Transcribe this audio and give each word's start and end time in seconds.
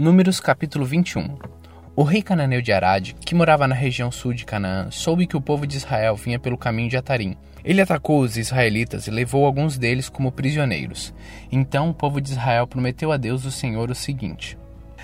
Números 0.00 0.40
capítulo 0.40 0.86
21 0.86 1.36
O 1.94 2.02
rei 2.04 2.22
cananeu 2.22 2.62
de 2.62 2.72
Arad, 2.72 3.12
que 3.20 3.34
morava 3.34 3.68
na 3.68 3.74
região 3.74 4.10
sul 4.10 4.32
de 4.32 4.46
Canaã, 4.46 4.90
soube 4.90 5.26
que 5.26 5.36
o 5.36 5.42
povo 5.42 5.66
de 5.66 5.76
Israel 5.76 6.16
vinha 6.16 6.38
pelo 6.38 6.56
caminho 6.56 6.88
de 6.88 6.96
Atarim. 6.96 7.36
Ele 7.62 7.82
atacou 7.82 8.22
os 8.22 8.38
israelitas 8.38 9.06
e 9.06 9.10
levou 9.10 9.44
alguns 9.44 9.76
deles 9.76 10.08
como 10.08 10.32
prisioneiros. 10.32 11.12
Então 11.52 11.90
o 11.90 11.94
povo 11.94 12.18
de 12.18 12.30
Israel 12.30 12.66
prometeu 12.66 13.12
a 13.12 13.18
Deus 13.18 13.44
o 13.44 13.50
Senhor 13.50 13.90
o 13.90 13.94
seguinte: 13.94 14.56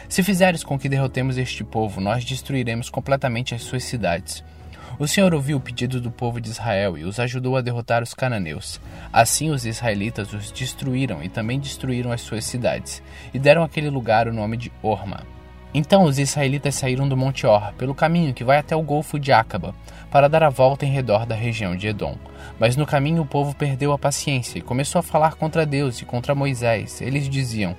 Se 0.08 0.22
fizeres 0.22 0.64
com 0.64 0.78
que 0.78 0.88
derrotemos 0.88 1.36
este 1.36 1.62
povo, 1.62 2.00
nós 2.00 2.24
destruiremos 2.24 2.88
completamente 2.88 3.54
as 3.54 3.64
suas 3.64 3.84
cidades. 3.84 4.42
O 4.98 5.06
Senhor 5.06 5.34
ouviu 5.34 5.58
o 5.58 5.60
pedido 5.60 6.00
do 6.00 6.10
povo 6.10 6.40
de 6.40 6.48
Israel 6.48 6.96
e 6.96 7.04
os 7.04 7.20
ajudou 7.20 7.58
a 7.58 7.60
derrotar 7.60 8.02
os 8.02 8.14
cananeus. 8.14 8.80
Assim 9.12 9.50
os 9.50 9.66
israelitas 9.66 10.32
os 10.32 10.50
destruíram 10.50 11.22
e 11.22 11.28
também 11.28 11.60
destruíram 11.60 12.10
as 12.10 12.22
suas 12.22 12.46
cidades, 12.46 13.02
e 13.34 13.38
deram 13.38 13.62
àquele 13.62 13.90
lugar 13.90 14.26
o 14.26 14.32
nome 14.32 14.56
de 14.56 14.72
Orma. 14.82 15.20
Então 15.74 16.04
os 16.04 16.18
israelitas 16.18 16.76
saíram 16.76 17.06
do 17.06 17.14
Monte 17.14 17.46
Or, 17.46 17.74
pelo 17.74 17.94
caminho 17.94 18.32
que 18.32 18.42
vai 18.42 18.56
até 18.56 18.74
o 18.74 18.80
Golfo 18.80 19.18
de 19.20 19.30
Acaba, 19.32 19.74
para 20.10 20.30
dar 20.30 20.42
a 20.42 20.48
volta 20.48 20.86
em 20.86 20.90
redor 20.90 21.26
da 21.26 21.34
região 21.34 21.76
de 21.76 21.88
Edom. 21.88 22.16
Mas 22.58 22.74
no 22.74 22.86
caminho 22.86 23.20
o 23.20 23.26
povo 23.26 23.54
perdeu 23.54 23.92
a 23.92 23.98
paciência 23.98 24.58
e 24.58 24.62
começou 24.62 25.00
a 25.00 25.02
falar 25.02 25.34
contra 25.34 25.66
Deus 25.66 26.00
e 26.00 26.06
contra 26.06 26.34
Moisés. 26.34 27.02
Eles 27.02 27.28
diziam: 27.28 27.76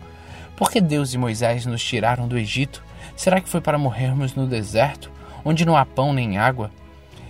Por 0.55 0.69
que 0.69 0.79
Deus 0.79 1.15
e 1.15 1.17
Moisés 1.17 1.65
nos 1.65 1.83
tiraram 1.83 2.27
do 2.27 2.37
Egito? 2.37 2.83
Será 3.15 3.41
que 3.41 3.49
foi 3.49 3.59
para 3.59 3.79
morrermos 3.79 4.35
no 4.35 4.45
deserto, 4.45 5.11
onde 5.43 5.65
não 5.65 5.75
há 5.75 5.83
pão 5.83 6.13
nem 6.13 6.37
água? 6.37 6.69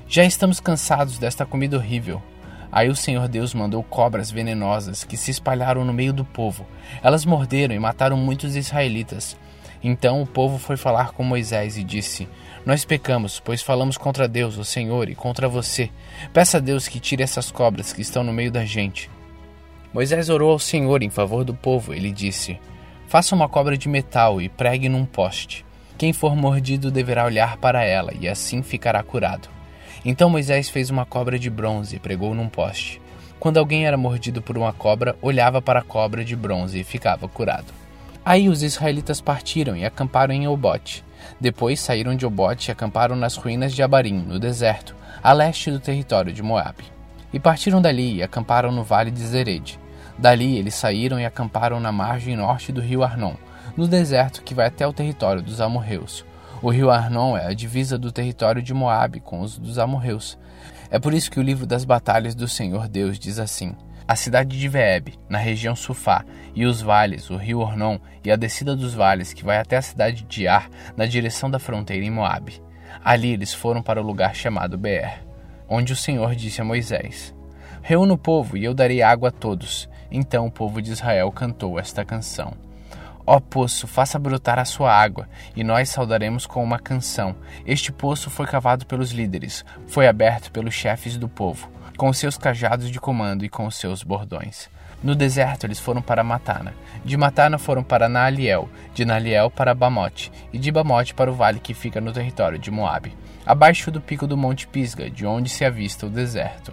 Já 0.09 0.23
estamos 0.23 0.61
cansados 0.61 1.17
desta 1.17 1.45
comida 1.45 1.75
horrível. 1.75 2.21
Aí 2.71 2.87
o 2.87 2.95
Senhor 2.95 3.27
Deus 3.27 3.53
mandou 3.53 3.83
cobras 3.83 4.31
venenosas 4.31 5.03
que 5.03 5.17
se 5.17 5.31
espalharam 5.31 5.83
no 5.83 5.91
meio 5.93 6.13
do 6.13 6.23
povo. 6.23 6.65
Elas 7.03 7.25
morderam 7.25 7.75
e 7.75 7.79
mataram 7.79 8.15
muitos 8.15 8.55
israelitas. 8.55 9.37
Então 9.83 10.21
o 10.21 10.25
povo 10.25 10.57
foi 10.57 10.77
falar 10.77 11.11
com 11.11 11.23
Moisés 11.23 11.77
e 11.77 11.83
disse: 11.83 12.25
Nós 12.65 12.85
pecamos, 12.85 13.41
pois 13.41 13.61
falamos 13.61 13.97
contra 13.97 14.29
Deus, 14.29 14.57
o 14.57 14.63
Senhor, 14.63 15.09
e 15.09 15.15
contra 15.15 15.49
você. 15.49 15.89
Peça 16.33 16.57
a 16.57 16.61
Deus 16.61 16.87
que 16.87 17.01
tire 17.01 17.21
essas 17.21 17.51
cobras 17.51 17.91
que 17.91 18.01
estão 18.01 18.23
no 18.23 18.31
meio 18.31 18.51
da 18.51 18.63
gente. 18.63 19.09
Moisés 19.93 20.29
orou 20.29 20.51
ao 20.51 20.59
Senhor 20.59 21.03
em 21.03 21.09
favor 21.09 21.43
do 21.43 21.53
povo. 21.53 21.93
Ele 21.93 22.13
disse: 22.13 22.57
Faça 23.07 23.35
uma 23.35 23.49
cobra 23.49 23.77
de 23.77 23.89
metal 23.89 24.41
e 24.41 24.47
pregue 24.47 24.87
num 24.87 25.05
poste. 25.05 25.65
Quem 25.97 26.13
for 26.13 26.33
mordido 26.33 26.89
deverá 26.89 27.25
olhar 27.25 27.57
para 27.57 27.83
ela, 27.83 28.13
e 28.17 28.27
assim 28.27 28.63
ficará 28.63 29.03
curado. 29.03 29.56
Então 30.09 30.29
Moisés 30.29 30.69
fez 30.69 30.89
uma 30.89 31.05
cobra 31.05 31.37
de 31.37 31.49
bronze 31.49 31.97
e 31.97 31.99
pregou 31.99 32.33
num 32.33 32.47
poste. 32.47 33.01
Quando 33.41 33.57
alguém 33.57 33.85
era 33.85 33.97
mordido 33.97 34.41
por 34.41 34.57
uma 34.57 34.71
cobra, 34.71 35.17
olhava 35.21 35.61
para 35.61 35.81
a 35.81 35.83
cobra 35.83 36.23
de 36.23 36.33
bronze 36.33 36.79
e 36.79 36.83
ficava 36.85 37.27
curado. 37.27 37.73
Aí 38.23 38.47
os 38.47 38.63
israelitas 38.63 39.19
partiram 39.19 39.75
e 39.75 39.85
acamparam 39.85 40.33
em 40.33 40.47
Obote. 40.47 41.03
Depois 41.41 41.81
saíram 41.81 42.15
de 42.15 42.25
Obote 42.25 42.69
e 42.69 42.71
acamparam 42.71 43.17
nas 43.17 43.35
ruínas 43.35 43.75
de 43.75 43.83
Abarim, 43.83 44.23
no 44.25 44.39
deserto, 44.39 44.95
a 45.21 45.33
leste 45.33 45.69
do 45.69 45.77
território 45.77 46.31
de 46.31 46.41
Moabe. 46.41 46.85
E 47.33 47.37
partiram 47.37 47.81
dali 47.81 48.15
e 48.15 48.23
acamparam 48.23 48.71
no 48.71 48.85
vale 48.85 49.11
de 49.11 49.19
Zered. 49.19 49.77
Dali 50.17 50.57
eles 50.57 50.75
saíram 50.75 51.19
e 51.19 51.25
acamparam 51.25 51.81
na 51.81 51.91
margem 51.91 52.37
norte 52.37 52.71
do 52.71 52.79
rio 52.79 53.03
Arnon, 53.03 53.33
no 53.75 53.85
deserto 53.85 54.41
que 54.41 54.53
vai 54.53 54.67
até 54.67 54.87
o 54.87 54.93
território 54.93 55.41
dos 55.41 55.59
amorreus. 55.59 56.23
O 56.59 56.71
rio 56.71 56.89
Arnon 56.89 57.37
é 57.37 57.45
a 57.45 57.53
divisa 57.53 57.99
do 57.99 58.11
território 58.11 58.63
de 58.63 58.73
Moabe 58.73 59.19
com 59.19 59.41
os 59.41 59.59
dos 59.59 59.77
amorreus. 59.77 60.39
É 60.89 60.97
por 60.97 61.13
isso 61.13 61.29
que 61.29 61.39
o 61.39 61.43
livro 61.43 61.67
das 61.67 61.85
batalhas 61.85 62.33
do 62.33 62.47
Senhor 62.47 62.87
Deus 62.87 63.19
diz 63.19 63.37
assim: 63.37 63.75
a 64.07 64.15
cidade 64.15 64.57
de 64.57 64.67
Veeb, 64.67 65.19
na 65.29 65.37
região 65.37 65.75
Sufá, 65.75 66.25
e 66.55 66.65
os 66.65 66.81
vales, 66.81 67.29
o 67.29 67.37
rio 67.37 67.59
Ornon 67.59 67.99
e 68.23 68.31
a 68.31 68.35
descida 68.35 68.75
dos 68.75 68.95
vales 68.95 69.33
que 69.33 69.45
vai 69.45 69.57
até 69.57 69.77
a 69.77 69.81
cidade 69.81 70.23
de 70.23 70.47
Ar, 70.47 70.67
na 70.95 71.05
direção 71.05 71.51
da 71.51 71.59
fronteira 71.59 72.03
em 72.03 72.09
Moabe. 72.09 72.59
Ali 73.05 73.33
eles 73.33 73.53
foram 73.53 73.83
para 73.83 74.01
o 74.01 74.05
lugar 74.05 74.33
chamado 74.33 74.79
Beer, 74.79 75.23
onde 75.69 75.93
o 75.93 75.95
Senhor 75.95 76.33
disse 76.33 76.59
a 76.59 76.65
Moisés: 76.65 77.35
Reúna 77.83 78.13
o 78.13 78.17
povo 78.17 78.57
e 78.57 78.63
eu 78.63 78.73
darei 78.73 79.03
água 79.03 79.29
a 79.29 79.31
todos. 79.31 79.87
Então 80.09 80.47
o 80.47 80.51
povo 80.51 80.81
de 80.81 80.91
Israel 80.91 81.31
cantou 81.31 81.77
esta 81.77 82.03
canção. 82.03 82.53
Ó 83.29 83.41
poço, 83.41 83.87
faça 83.87 84.17
brotar 84.17 84.57
a 84.57 84.63
sua 84.63 84.89
água, 84.89 85.27
e 85.53 85.61
nós 85.61 85.89
saudaremos 85.89 86.45
com 86.45 86.63
uma 86.63 86.79
canção. 86.79 87.35
Este 87.65 87.91
poço 87.91 88.29
foi 88.29 88.47
cavado 88.47 88.85
pelos 88.85 89.11
líderes, 89.11 89.65
foi 89.85 90.07
aberto 90.07 90.49
pelos 90.49 90.73
chefes 90.73 91.17
do 91.17 91.27
povo, 91.27 91.69
com 91.97 92.13
seus 92.13 92.37
cajados 92.37 92.89
de 92.89 93.01
comando 93.01 93.43
e 93.43 93.49
com 93.49 93.69
seus 93.69 94.01
bordões. 94.01 94.69
No 95.03 95.13
deserto 95.13 95.65
eles 95.65 95.77
foram 95.77 96.01
para 96.01 96.23
Matana, 96.23 96.73
de 97.03 97.17
Matana 97.17 97.57
foram 97.57 97.83
para 97.83 98.07
Naaliel, 98.07 98.69
de 98.93 99.03
Naaliel 99.03 99.51
para 99.51 99.75
Bamote, 99.75 100.31
e 100.53 100.57
de 100.57 100.71
Bamote 100.71 101.13
para 101.13 101.29
o 101.29 101.35
vale 101.35 101.59
que 101.59 101.73
fica 101.73 101.99
no 101.99 102.13
território 102.13 102.57
de 102.57 102.71
Moabe, 102.71 103.13
abaixo 103.45 103.91
do 103.91 103.99
pico 103.99 104.25
do 104.25 104.37
monte 104.37 104.65
Pisga, 104.67 105.09
de 105.09 105.25
onde 105.25 105.49
se 105.49 105.65
avista 105.65 106.05
o 106.05 106.09
deserto. 106.09 106.71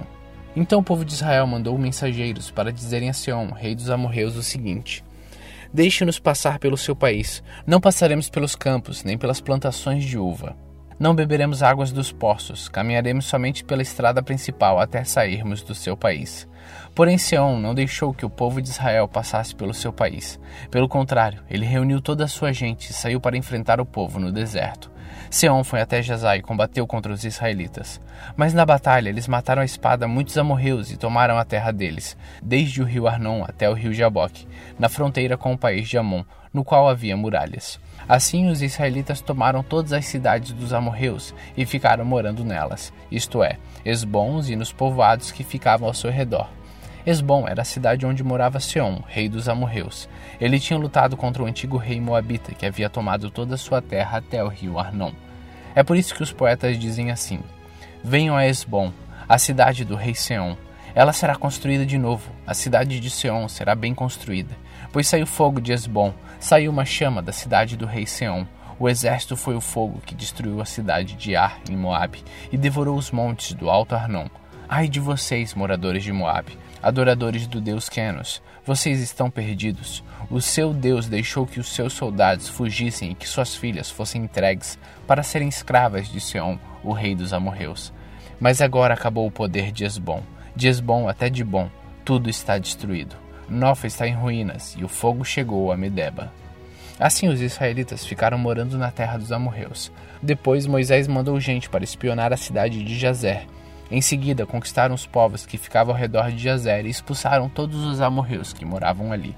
Então 0.55 0.79
o 0.79 0.85
povo 0.85 1.05
de 1.05 1.15
Israel 1.15 1.49
mandou 1.49 1.77
mensageiros 1.77 2.49
para 2.53 2.73
dizerem 2.73 3.11
a 3.11 3.13
Seom, 3.13 3.51
rei 3.51 3.75
dos 3.75 3.91
amorreus, 3.91 4.37
o 4.37 4.43
seguinte: 4.43 5.03
Deixe-nos 5.75 6.21
passar 6.21 6.61
pelo 6.61 6.77
seu 6.77 6.95
país. 6.95 7.43
Não 7.67 7.81
passaremos 7.81 8.31
pelos 8.31 8.55
campos, 8.55 9.03
nem 9.03 9.19
pelas 9.19 9.41
plantações 9.41 10.05
de 10.05 10.17
uva. 10.17 10.57
Não 11.01 11.17
beberemos 11.17 11.65
águas 11.65 11.91
dos 11.91 12.13
poços, 12.13 12.69
caminharemos 12.69 13.25
somente 13.25 13.65
pela 13.65 13.83
estrada 13.83 14.23
principal 14.23 14.79
até 14.79 15.03
sairmos 15.03 15.65
do 15.65 15.75
seu 15.75 15.97
país. 15.97 16.47
Porém, 16.95 17.19
Seom 17.19 17.59
não 17.59 17.75
deixou 17.75 18.15
que 18.15 18.25
o 18.25 18.31
povo 18.31 18.63
de 18.63 18.69
Israel 18.69 19.09
passasse 19.09 19.53
pelo 19.53 19.75
seu 19.75 19.93
país. 19.93 20.39
Pelo 20.71 20.89
contrário, 20.89 21.43
ele 21.51 21.67
reuniu 21.67 22.01
toda 22.01 22.23
a 22.23 22.29
sua 22.29 22.53
gente 22.53 22.91
e 22.91 22.93
saiu 22.93 23.21
para 23.21 23.37
enfrentar 23.37 23.81
o 23.81 23.85
povo 23.85 24.21
no 24.21 24.31
deserto. 24.31 24.94
Seom 25.31 25.65
foi 25.65 25.81
até 25.81 26.03
Jazá 26.03 26.37
e 26.37 26.43
combateu 26.43 26.87
contra 26.87 27.13
os 27.13 27.25
israelitas. 27.25 28.01
Mas 28.37 28.55
na 28.55 28.65
batalha 28.65 29.09
eles 29.09 29.29
mataram 29.29 29.63
a 29.63 29.65
espada 29.65 30.07
muitos 30.07 30.39
amorreus 30.39 30.91
e 30.91 30.97
tomaram 30.97 31.37
a 31.37 31.45
terra 31.45 31.73
deles, 31.73 32.17
desde 32.43 32.83
o 32.83 32.85
rio 32.85 33.09
Arnon 33.09 33.43
até 33.43 33.69
o 33.69 33.75
rio 33.75 33.93
Jaboque, 33.93 34.47
na 34.79 34.89
fronteira 34.89 35.37
com 35.37 35.53
o 35.53 35.59
país 35.59 35.89
de 35.89 35.99
Amon, 35.99 36.25
no 36.53 36.65
qual 36.65 36.89
havia 36.89 37.17
muralhas. 37.17 37.81
Assim 38.09 38.49
os 38.49 38.63
israelitas 38.63 39.21
tomaram 39.21 39.63
todas 39.63 39.93
as 39.93 40.05
cidades 40.05 40.53
dos 40.53 40.73
amorreus 40.73 41.35
e 41.57 41.65
ficaram 41.65 42.05
morando 42.05 42.45
nelas, 42.45 42.93
isto 43.11 43.43
é, 43.43 43.57
Esbons 43.85 44.49
e 44.49 44.57
nos 44.57 44.73
povoados 44.73 45.33
que 45.33 45.43
ficavam 45.43 45.89
ao 45.89 45.95
seu 45.95 46.11
redor. 46.11 46.49
Esbom 47.07 47.47
era 47.47 47.61
a 47.61 47.67
cidade 47.67 48.07
onde 48.07 48.25
morava 48.25 48.59
Seom, 48.59 49.03
rei 49.07 49.29
dos 49.29 49.47
amorreus. 49.47 50.09
Ele 50.41 50.59
tinha 50.59 50.79
lutado 50.79 51.19
contra 51.19 51.43
o 51.43 51.47
antigo 51.47 51.77
rei 51.77 52.01
moabita 52.01 52.55
que 52.55 52.65
havia 52.65 52.89
tomado 52.89 53.31
toda 53.31 53.57
a 53.57 53.59
sua 53.59 53.83
terra 53.83 54.19
até 54.19 54.43
o 54.43 54.49
rio 54.49 54.79
Arnon. 54.79 55.13
É 55.75 55.83
por 55.83 55.99
isso 55.99 56.15
que 56.15 56.23
os 56.23 56.33
poetas 56.33 56.79
dizem 56.79 57.11
assim: 57.11 57.41
Venham 58.03 58.35
a 58.35 58.47
Esbom, 58.47 58.91
a 59.29 59.37
cidade 59.37 59.85
do 59.85 59.97
rei 59.97 60.15
Seom. 60.15 60.57
Ela 60.95 61.13
será 61.13 61.37
construída 61.37 61.85
de 61.85 61.99
novo, 61.99 62.31
a 62.47 62.55
cidade 62.55 62.99
de 62.99 63.11
Seom 63.11 63.49
será 63.49 63.75
bem 63.75 63.95
construída. 63.95 64.57
Pois 64.91 65.07
saiu 65.07 65.27
fogo 65.27 65.61
de 65.61 65.73
Esbom, 65.73 66.15
saiu 66.41 66.71
uma 66.71 66.87
chama 66.87 67.21
da 67.21 67.33
cidade 67.33 67.77
do 67.77 67.85
rei 67.85 68.07
Seom. 68.07 68.47
O 68.79 68.89
exército 68.89 69.37
foi 69.37 69.55
o 69.55 69.61
fogo 69.61 70.01
que 70.07 70.15
destruiu 70.15 70.61
a 70.61 70.65
cidade 70.65 71.15
de 71.17 71.37
Ar, 71.37 71.61
em 71.69 71.77
Moabe, 71.77 72.25
e 72.51 72.57
devorou 72.57 72.97
os 72.97 73.11
montes 73.11 73.53
do 73.53 73.69
Alto 73.69 73.95
Arnon. 73.95 74.27
Ai 74.69 74.89
de 74.89 74.99
vocês, 74.99 75.55
moradores 75.55 76.03
de 76.03 76.13
Moabe, 76.13 76.57
adoradores 76.85 77.47
do 77.47 77.63
deus 77.63 77.89
Kenos, 77.89 78.43
vocês 78.63 79.01
estão 79.01 79.31
perdidos. 79.31 80.05
O 80.31 80.39
seu 80.39 80.75
Deus 80.75 81.09
deixou 81.09 81.47
que 81.47 81.59
os 81.59 81.75
seus 81.75 81.95
soldados 81.95 82.47
fugissem 82.47 83.11
e 83.11 83.15
que 83.15 83.27
suas 83.27 83.57
filhas 83.57 83.91
fossem 83.91 84.23
entregues 84.23 84.79
para 85.07 85.23
serem 85.23 85.49
escravas 85.49 86.09
de 86.09 86.21
Seom, 86.21 86.59
o 86.83 86.93
rei 86.93 87.15
dos 87.15 87.33
amorreus. 87.33 87.91
Mas 88.39 88.61
agora 88.61 88.93
acabou 88.93 89.27
o 89.27 89.31
poder 89.31 89.73
de 89.73 89.85
Esbom. 89.85 90.23
De 90.55 90.69
Esbom 90.69 91.09
até 91.09 91.31
de 91.31 91.43
Bom, 91.43 91.71
tudo 92.05 92.29
está 92.29 92.59
destruído. 92.59 93.17
Nofa 93.49 93.87
está 93.87 94.07
em 94.07 94.15
ruínas 94.15 94.77
e 94.79 94.85
o 94.85 94.89
fogo 94.89 95.25
chegou 95.25 95.73
a 95.73 95.79
Medeba. 95.79 96.31
Assim 97.01 97.29
os 97.29 97.41
israelitas 97.41 98.05
ficaram 98.05 98.37
morando 98.37 98.77
na 98.77 98.91
terra 98.91 99.17
dos 99.17 99.33
amorreus. 99.33 99.91
Depois 100.23 100.67
Moisés 100.67 101.09
mandou 101.09 101.41
gente 101.41 101.71
para 101.71 101.83
espionar 101.83 102.31
a 102.31 102.37
cidade 102.37 102.85
de 102.85 102.99
Jazer. 102.99 103.47
Em 103.91 104.01
seguida, 104.01 104.47
conquistaram 104.47 104.95
os 104.95 105.07
povos 105.07 105.45
que 105.45 105.59
ficavam 105.59 105.95
ao 105.95 106.01
redor 106.01 106.31
de 106.31 106.43
Jazer 106.43 106.87
e 106.87 106.91
expulsaram 106.91 107.49
todos 107.49 107.85
os 107.85 108.01
amorreus 108.01 108.53
que 108.53 108.65
moravam 108.65 109.13
ali. 109.13 109.37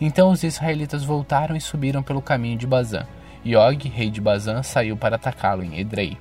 Então 0.00 0.30
os 0.30 0.42
israelitas 0.42 1.02
voltaram 1.02 1.56
e 1.56 1.60
subiram 1.60 2.02
pelo 2.02 2.22
caminho 2.22 2.58
de 2.58 2.66
Bazã. 2.66 3.06
E 3.44 3.56
Og, 3.56 3.88
rei 3.88 4.10
de 4.10 4.20
Bazã, 4.20 4.62
saiu 4.62 4.96
para 4.96 5.16
atacá-lo 5.16 5.64
em 5.64 5.78
Edrei. 5.78 6.16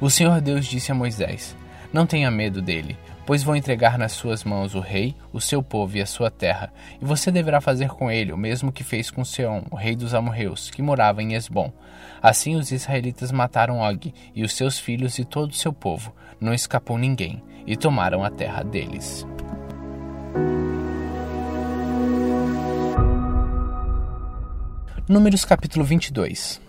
O 0.00 0.10
Senhor 0.10 0.40
Deus 0.40 0.66
disse 0.66 0.92
a 0.92 0.94
Moisés: 0.94 1.56
Não 1.92 2.06
tenha 2.06 2.30
medo 2.30 2.60
dele, 2.60 2.98
pois 3.26 3.42
vou 3.42 3.56
entregar 3.56 3.98
nas 3.98 4.12
suas 4.12 4.44
mãos 4.44 4.76
o 4.76 4.80
rei, 4.80 5.16
o 5.32 5.40
seu 5.40 5.60
povo 5.60 5.96
e 5.96 6.00
a 6.00 6.06
sua 6.06 6.30
terra, 6.30 6.72
e 7.02 7.04
você 7.04 7.30
deverá 7.32 7.60
fazer 7.60 7.88
com 7.88 8.08
ele 8.08 8.32
o 8.32 8.38
mesmo 8.38 8.70
que 8.70 8.84
fez 8.84 9.10
com 9.10 9.24
Seom, 9.24 9.64
o 9.68 9.74
rei 9.74 9.96
dos 9.96 10.14
amorreus, 10.14 10.70
que 10.70 10.80
morava 10.80 11.20
em 11.22 11.34
Esbom. 11.34 11.72
Assim 12.22 12.54
os 12.54 12.70
israelitas 12.70 13.32
mataram 13.32 13.80
Og 13.80 14.14
e 14.32 14.44
os 14.44 14.54
seus 14.54 14.78
filhos 14.78 15.18
e 15.18 15.24
todo 15.24 15.50
o 15.50 15.56
seu 15.56 15.72
povo, 15.72 16.14
não 16.40 16.54
escapou 16.54 16.96
ninguém, 16.96 17.42
e 17.66 17.76
tomaram 17.76 18.24
a 18.24 18.30
terra 18.30 18.62
deles. 18.62 19.26
Números 25.08 25.44
capítulo 25.44 25.84
22 25.84 26.65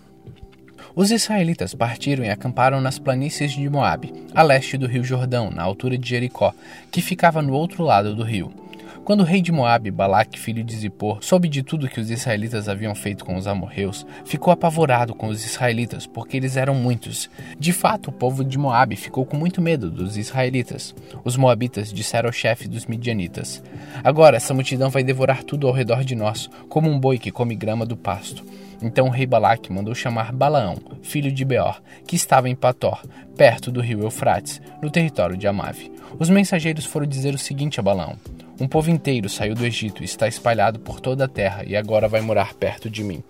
Os 0.94 1.10
israelitas 1.10 1.74
partiram 1.74 2.24
e 2.24 2.30
acamparam 2.30 2.80
nas 2.80 2.98
planícies 2.98 3.52
de 3.52 3.68
Moabe, 3.68 4.12
a 4.34 4.42
leste 4.42 4.76
do 4.76 4.86
rio 4.86 5.04
Jordão, 5.04 5.50
na 5.50 5.62
altura 5.62 5.96
de 5.96 6.08
Jericó, 6.08 6.52
que 6.90 7.00
ficava 7.00 7.42
no 7.42 7.52
outro 7.52 7.84
lado 7.84 8.14
do 8.14 8.22
rio. 8.22 8.52
Quando 9.08 9.20
o 9.20 9.24
rei 9.24 9.40
de 9.40 9.50
Moabe, 9.50 9.90
Balaque, 9.90 10.38
filho 10.38 10.62
de 10.62 10.76
Zippor, 10.76 11.20
soube 11.22 11.48
de 11.48 11.62
tudo 11.62 11.88
que 11.88 11.98
os 11.98 12.10
israelitas 12.10 12.68
haviam 12.68 12.94
feito 12.94 13.24
com 13.24 13.36
os 13.36 13.46
amorreus, 13.46 14.04
ficou 14.26 14.52
apavorado 14.52 15.14
com 15.14 15.28
os 15.28 15.42
israelitas, 15.46 16.06
porque 16.06 16.36
eles 16.36 16.58
eram 16.58 16.74
muitos. 16.74 17.30
De 17.58 17.72
fato, 17.72 18.10
o 18.10 18.12
povo 18.12 18.44
de 18.44 18.58
Moabe 18.58 18.96
ficou 18.96 19.24
com 19.24 19.34
muito 19.34 19.62
medo 19.62 19.90
dos 19.90 20.18
israelitas. 20.18 20.94
Os 21.24 21.38
moabitas 21.38 21.90
disseram 21.90 22.28
ao 22.28 22.34
chefe 22.34 22.68
dos 22.68 22.84
midianitas: 22.84 23.62
Agora 24.04 24.36
essa 24.36 24.52
multidão 24.52 24.90
vai 24.90 25.02
devorar 25.02 25.42
tudo 25.42 25.66
ao 25.66 25.72
redor 25.72 26.04
de 26.04 26.14
nós, 26.14 26.50
como 26.68 26.90
um 26.90 27.00
boi 27.00 27.18
que 27.18 27.30
come 27.30 27.56
grama 27.56 27.86
do 27.86 27.96
pasto. 27.96 28.44
Então 28.80 29.06
o 29.06 29.10
rei 29.10 29.26
Balaque 29.26 29.72
mandou 29.72 29.94
chamar 29.94 30.32
Balaão, 30.32 30.76
filho 31.02 31.32
de 31.32 31.44
Beor, 31.44 31.80
que 32.06 32.16
estava 32.16 32.48
em 32.48 32.54
Pator, 32.54 33.02
perto 33.36 33.70
do 33.70 33.80
rio 33.80 34.02
Eufrates, 34.02 34.60
no 34.80 34.90
território 34.90 35.36
de 35.36 35.46
Amave. 35.46 35.92
Os 36.18 36.30
mensageiros 36.30 36.84
foram 36.84 37.06
dizer 37.06 37.34
o 37.34 37.38
seguinte 37.38 37.80
a 37.80 37.82
Balaão: 37.82 38.16
um 38.60 38.66
povo 38.66 38.90
inteiro 38.90 39.28
saiu 39.28 39.54
do 39.54 39.64
Egito 39.64 40.02
e 40.02 40.04
está 40.04 40.26
espalhado 40.26 40.80
por 40.80 41.00
toda 41.00 41.24
a 41.24 41.28
terra 41.28 41.62
e 41.64 41.76
agora 41.76 42.08
vai 42.08 42.20
morar 42.20 42.54
perto 42.54 42.90
de 42.90 43.04
mim. 43.04 43.22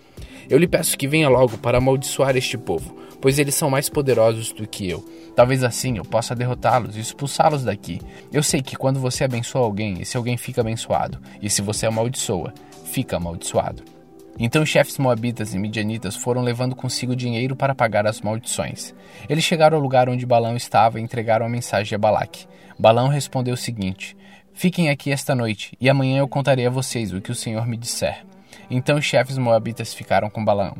Eu 0.49 0.57
lhe 0.57 0.67
peço 0.67 0.97
que 0.97 1.07
venha 1.07 1.29
logo 1.29 1.59
para 1.59 1.77
amaldiçoar 1.77 2.35
este 2.35 2.57
povo, 2.57 2.97
pois 3.21 3.39
eles 3.39 3.55
são 3.55 3.69
mais 3.69 3.91
poderosos 3.91 4.53
do 4.53 4.67
que 4.67 4.89
eu. 4.89 5.05
Talvez 5.37 5.63
assim 5.63 5.99
eu 5.99 6.05
possa 6.05 6.35
derrotá-los 6.35 6.97
e 6.97 7.01
expulsá-los 7.01 7.65
daqui. 7.65 8.01
Eu 8.33 8.43
sei 8.43 8.63
que 8.63 8.75
quando 8.75 8.99
você 8.99 9.25
abençoa 9.25 9.63
alguém, 9.63 10.01
esse 10.01 10.17
alguém 10.17 10.39
fica 10.39 10.63
abençoado, 10.63 11.19
e 11.43 11.51
se 11.51 11.61
você 11.61 11.87
amaldiçoa, 11.87 12.55
fica 12.85 13.19
amaldiçoado. 13.19 13.98
Então 14.39 14.63
os 14.63 14.69
chefes 14.69 14.99
moabitas 14.99 15.53
e 15.53 15.59
midianitas 15.59 16.15
foram 16.15 16.43
levando 16.43 16.77
consigo 16.77 17.17
dinheiro 17.17 17.57
para 17.57 17.75
pagar 17.75 18.07
as 18.07 18.21
maldições. 18.21 18.95
Eles 19.29 19.43
chegaram 19.43 19.77
ao 19.77 19.83
lugar 19.83 20.09
onde 20.09 20.25
Balão 20.25 20.57
estava 20.57 21.01
e 21.01 21.03
entregaram 21.03 21.45
a 21.45 21.49
mensagem 21.49 21.97
a 21.97 21.99
Balaque. 21.99 22.47
Balão 22.79 23.09
respondeu 23.09 23.55
o 23.55 23.57
seguinte: 23.57 24.17
Fiquem 24.55 24.91
aqui 24.91 25.11
esta 25.11 25.35
noite, 25.35 25.77
e 25.81 25.91
amanhã 25.91 26.19
eu 26.19 26.29
contarei 26.29 26.67
a 26.67 26.71
vocês 26.71 27.13
o 27.13 27.21
que 27.21 27.33
o 27.33 27.35
Senhor 27.35 27.67
me 27.67 27.77
disser. 27.77 28.25
Então 28.71 28.97
os 28.97 29.05
chefes 29.05 29.39
moabitas 29.39 29.93
ficaram 29.93 30.31
com 30.31 30.45
Balaão. 30.45 30.77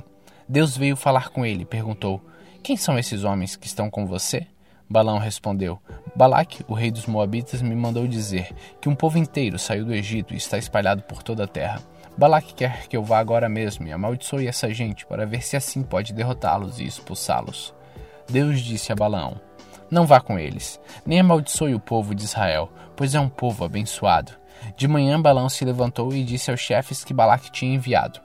Deus 0.49 0.77
veio 0.77 0.97
falar 0.97 1.31
com 1.31 1.45
ele 1.45 1.63
e 1.63 1.67
perguntou: 1.67 2.25
Quem 2.63 2.77
são 2.77 2.99
esses 2.99 3.25
homens 3.25 3.57
que 3.57 3.67
estão 3.67 3.91
com 3.91 4.07
você? 4.07 4.47
Balaão 4.89 5.19
respondeu: 5.19 5.81
Balaque, 6.17 6.65
o 6.67 6.75
rei 6.75 6.91
dos 6.91 7.07
Moabitas, 7.07 7.61
me 7.61 7.77
mandou 7.77 8.07
dizer 8.07 8.55
que 8.81 8.89
um 8.89 8.95
povo 8.95 9.19
inteiro 9.19 9.59
saiu 9.59 9.85
do 9.85 9.93
Egito 9.93 10.33
e 10.33 10.37
está 10.37 10.57
espalhado 10.57 11.03
por 11.03 11.23
toda 11.23 11.45
a 11.45 11.49
terra. 11.49 11.83
Balaque 12.19 12.53
quer 12.53 12.89
que 12.89 12.97
eu 12.97 13.03
vá 13.03 13.19
agora 13.19 13.49
mesmo 13.49 13.87
e 13.87 13.93
amaldiçoe 13.93 14.49
essa 14.49 14.69
gente 14.75 15.07
para 15.07 15.25
ver 15.25 15.43
se 15.43 15.57
assim 15.57 15.83
pode 15.83 16.13
derrotá-los 16.13 16.81
e 16.81 16.85
expulsá-los. 16.85 17.73
Deus 18.29 18.61
disse 18.61 18.93
a 18.93 18.97
Balaão: 18.97 19.41
não 19.91 20.05
vá 20.05 20.21
com 20.21 20.39
eles, 20.39 20.79
nem 21.07 21.21
amaldiçoe 21.21 21.75
o 21.75 21.81
povo 21.81 22.15
de 22.15 22.25
Israel, 22.25 22.71
pois 22.95 23.15
é 23.15 23.21
um 23.21 23.29
povo 23.29 23.65
abençoado. 23.65 24.33
De 24.77 24.87
manhã 24.87 25.21
Balão 25.21 25.49
se 25.49 25.65
levantou 25.65 26.13
e 26.13 26.23
disse 26.23 26.51
aos 26.51 26.61
chefes 26.61 27.05
que 27.05 27.15
Balaque 27.15 27.51
tinha 27.51 27.75
enviado: 27.75 28.21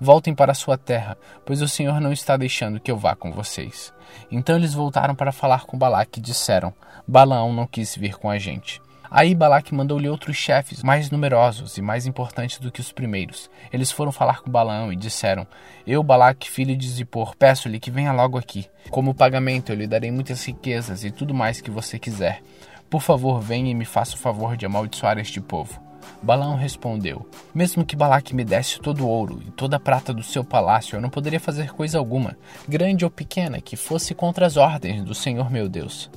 Voltem 0.00 0.34
para 0.34 0.54
sua 0.54 0.78
terra, 0.78 1.18
pois 1.44 1.62
o 1.62 1.68
Senhor 1.68 2.00
não 2.00 2.12
está 2.12 2.36
deixando 2.36 2.78
que 2.78 2.90
eu 2.90 2.96
vá 2.96 3.16
com 3.16 3.32
vocês. 3.32 3.92
Então 4.30 4.54
eles 4.54 4.72
voltaram 4.72 5.14
para 5.14 5.32
falar 5.32 5.64
com 5.64 5.76
Balaque 5.76 6.20
e 6.20 6.22
disseram: 6.22 6.72
Balaão 7.08 7.52
não 7.52 7.66
quis 7.66 7.96
vir 7.96 8.16
com 8.16 8.30
a 8.30 8.38
gente. 8.38 8.80
Aí 9.10 9.34
Balaque 9.34 9.74
mandou-lhe 9.74 10.08
outros 10.08 10.36
chefes, 10.36 10.84
mais 10.84 11.10
numerosos 11.10 11.76
e 11.76 11.82
mais 11.82 12.06
importantes 12.06 12.60
do 12.60 12.70
que 12.70 12.80
os 12.80 12.92
primeiros. 12.92 13.50
Eles 13.72 13.90
foram 13.90 14.12
falar 14.12 14.40
com 14.40 14.50
Balaão 14.50 14.92
e 14.92 14.96
disseram: 14.96 15.44
Eu, 15.84 16.00
Balaque, 16.02 16.48
filho 16.48 16.76
de 16.76 16.88
Zippor, 16.88 17.34
peço-lhe 17.36 17.80
que 17.80 17.90
venha 17.90 18.12
logo 18.12 18.38
aqui. 18.38 18.66
Como 18.88 19.14
pagamento, 19.14 19.72
eu 19.72 19.76
lhe 19.76 19.88
darei 19.88 20.12
muitas 20.12 20.44
riquezas 20.44 21.02
e 21.02 21.10
tudo 21.10 21.34
mais 21.34 21.60
que 21.60 21.72
você 21.72 21.98
quiser. 21.98 22.40
Por 22.88 23.02
favor, 23.02 23.40
venha 23.40 23.70
e 23.70 23.74
me 23.74 23.84
faça 23.84 24.14
o 24.14 24.18
favor 24.18 24.56
de 24.56 24.64
amaldiçoar 24.64 25.18
este 25.18 25.40
povo. 25.40 25.80
Balaão 26.22 26.54
respondeu: 26.54 27.28
Mesmo 27.52 27.84
que 27.84 27.96
Balaque 27.96 28.34
me 28.34 28.44
desse 28.44 28.78
todo 28.78 29.04
o 29.04 29.08
ouro 29.08 29.42
e 29.44 29.50
toda 29.50 29.76
a 29.76 29.80
prata 29.80 30.14
do 30.14 30.22
seu 30.22 30.44
palácio, 30.44 30.96
eu 30.96 31.00
não 31.00 31.10
poderia 31.10 31.40
fazer 31.40 31.72
coisa 31.72 31.98
alguma, 31.98 32.36
grande 32.68 33.04
ou 33.04 33.10
pequena, 33.10 33.60
que 33.60 33.76
fosse 33.76 34.14
contra 34.14 34.46
as 34.46 34.56
ordens 34.56 35.02
do 35.02 35.14
Senhor 35.16 35.50
meu 35.50 35.68
Deus. 35.68 36.08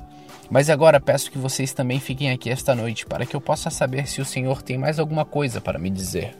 Mas 0.49 0.69
agora 0.69 0.99
peço 0.99 1.31
que 1.31 1.37
vocês 1.37 1.73
também 1.73 1.99
fiquem 1.99 2.31
aqui 2.31 2.49
esta 2.49 2.75
noite, 2.75 3.05
para 3.05 3.25
que 3.25 3.35
eu 3.35 3.41
possa 3.41 3.69
saber 3.69 4.07
se 4.07 4.21
o 4.21 4.25
Senhor 4.25 4.61
tem 4.61 4.77
mais 4.77 4.99
alguma 4.99 5.25
coisa 5.25 5.61
para 5.61 5.79
me 5.79 5.89
dizer. 5.89 6.35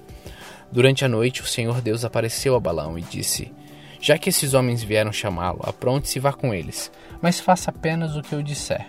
Durante 0.72 1.06
a 1.06 1.08
noite, 1.08 1.42
o 1.42 1.48
Senhor 1.48 1.82
Deus 1.82 2.04
apareceu 2.04 2.56
a 2.56 2.60
Balaão 2.60 2.98
e 2.98 3.02
disse: 3.02 3.52
Já 4.00 4.18
que 4.18 4.30
esses 4.30 4.54
homens 4.54 4.84
vieram 4.84 5.12
chamá-lo, 5.12 5.62
apronte-se 5.64 6.18
e 6.18 6.22
vá 6.22 6.34
com 6.34 6.54
eles, 6.54 6.92
mas 7.22 7.40
faça 7.40 7.70
apenas 7.70 8.16
o 8.16 8.22
que 8.22 8.34
eu 8.34 8.44
disser. 8.44 8.88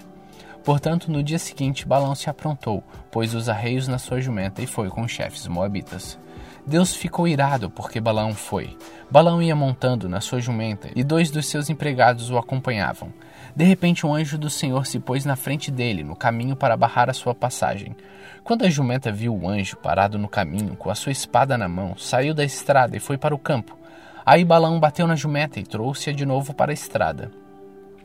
Portanto, 0.64 1.10
no 1.10 1.22
dia 1.22 1.38
seguinte, 1.38 1.86
Balaão 1.86 2.14
se 2.14 2.30
aprontou, 2.30 2.82
pôs 3.10 3.34
os 3.34 3.50
arreios 3.50 3.86
na 3.86 3.98
sua 3.98 4.20
jumenta 4.20 4.62
e 4.62 4.66
foi 4.66 4.88
com 4.88 5.02
os 5.02 5.12
chefes 5.12 5.46
moabitas. 5.46 6.18
Deus 6.66 6.94
ficou 6.94 7.28
irado 7.28 7.68
porque 7.68 8.00
Balaão 8.00 8.34
foi. 8.34 8.76
Balaão 9.10 9.42
ia 9.42 9.54
montando 9.54 10.08
na 10.08 10.20
sua 10.22 10.40
jumenta 10.40 10.88
e 10.96 11.04
dois 11.04 11.30
dos 11.30 11.46
seus 11.46 11.68
empregados 11.68 12.30
o 12.30 12.38
acompanhavam. 12.38 13.12
De 13.54 13.64
repente, 13.64 14.06
um 14.06 14.14
anjo 14.14 14.38
do 14.38 14.48
Senhor 14.48 14.86
se 14.86 14.98
pôs 14.98 15.26
na 15.26 15.36
frente 15.36 15.70
dele, 15.70 16.02
no 16.02 16.16
caminho 16.16 16.56
para 16.56 16.76
barrar 16.76 17.10
a 17.10 17.12
sua 17.12 17.34
passagem. 17.34 17.94
Quando 18.42 18.64
a 18.64 18.70
jumenta 18.70 19.12
viu 19.12 19.36
o 19.36 19.48
anjo 19.48 19.76
parado 19.76 20.18
no 20.18 20.26
caminho, 20.26 20.74
com 20.74 20.90
a 20.90 20.94
sua 20.94 21.12
espada 21.12 21.56
na 21.58 21.68
mão, 21.68 21.96
saiu 21.98 22.32
da 22.32 22.44
estrada 22.44 22.96
e 22.96 23.00
foi 23.00 23.18
para 23.18 23.34
o 23.34 23.38
campo. 23.38 23.76
Aí 24.24 24.42
Balaão 24.42 24.80
bateu 24.80 25.06
na 25.06 25.14
jumenta 25.14 25.60
e 25.60 25.64
trouxe-a 25.64 26.14
de 26.14 26.24
novo 26.24 26.54
para 26.54 26.72
a 26.72 26.74
estrada. 26.74 27.30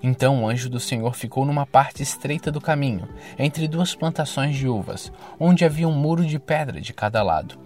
Então 0.04 0.44
o 0.44 0.48
anjo 0.48 0.70
do 0.70 0.80
Senhor 0.80 1.14
ficou 1.14 1.46
numa 1.46 1.66
parte 1.66 2.04
estreita 2.04 2.52
do 2.52 2.62
caminho, 2.62 3.08
entre 3.38 3.68
duas 3.68 3.96
plantações 3.96 4.56
de 4.56 4.68
uvas, 4.68 5.12
onde 5.40 5.66
havia 5.66 5.88
um 5.88 5.94
muro 5.94 6.26
de 6.26 6.40
pedra 6.40 6.80
de 6.80 6.94
cada 6.94 7.24
lado. 7.24 7.58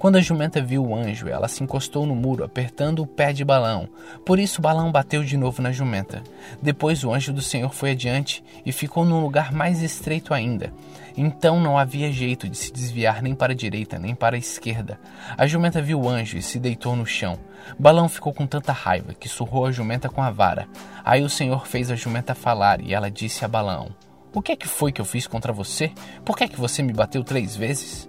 Quando 0.00 0.16
a 0.16 0.22
jumenta 0.22 0.62
viu 0.62 0.82
o 0.82 0.96
anjo, 0.96 1.28
ela 1.28 1.46
se 1.46 1.62
encostou 1.62 2.06
no 2.06 2.14
muro, 2.14 2.42
apertando 2.42 3.02
o 3.02 3.06
pé 3.06 3.34
de 3.34 3.44
Balão. 3.44 3.86
Por 4.24 4.38
isso 4.38 4.62
Balão 4.62 4.90
bateu 4.90 5.22
de 5.22 5.36
novo 5.36 5.60
na 5.60 5.72
jumenta. 5.72 6.22
Depois 6.62 7.04
o 7.04 7.12
anjo 7.12 7.34
do 7.34 7.42
Senhor 7.42 7.70
foi 7.74 7.90
adiante 7.90 8.42
e 8.64 8.72
ficou 8.72 9.04
num 9.04 9.20
lugar 9.20 9.52
mais 9.52 9.82
estreito 9.82 10.32
ainda. 10.32 10.72
Então 11.14 11.60
não 11.60 11.76
havia 11.76 12.10
jeito 12.10 12.48
de 12.48 12.56
se 12.56 12.72
desviar 12.72 13.20
nem 13.20 13.34
para 13.34 13.52
a 13.52 13.54
direita 13.54 13.98
nem 13.98 14.14
para 14.14 14.36
a 14.36 14.38
esquerda. 14.38 14.98
A 15.36 15.46
jumenta 15.46 15.82
viu 15.82 16.00
o 16.00 16.08
anjo 16.08 16.38
e 16.38 16.42
se 16.42 16.58
deitou 16.58 16.96
no 16.96 17.04
chão. 17.04 17.38
Balão 17.78 18.08
ficou 18.08 18.32
com 18.32 18.46
tanta 18.46 18.72
raiva 18.72 19.12
que 19.12 19.28
surrou 19.28 19.66
a 19.66 19.70
jumenta 19.70 20.08
com 20.08 20.22
a 20.22 20.30
vara. 20.30 20.66
Aí 21.04 21.22
o 21.22 21.28
Senhor 21.28 21.66
fez 21.66 21.90
a 21.90 21.94
jumenta 21.94 22.34
falar 22.34 22.80
e 22.80 22.94
ela 22.94 23.10
disse 23.10 23.44
a 23.44 23.48
Balão: 23.48 23.90
O 24.32 24.40
que 24.40 24.52
é 24.52 24.56
que 24.56 24.66
foi 24.66 24.92
que 24.92 25.00
eu 25.02 25.04
fiz 25.04 25.26
contra 25.26 25.52
você? 25.52 25.92
Por 26.24 26.38
que 26.38 26.44
é 26.44 26.48
que 26.48 26.58
você 26.58 26.82
me 26.82 26.94
bateu 26.94 27.22
três 27.22 27.54
vezes? 27.54 28.08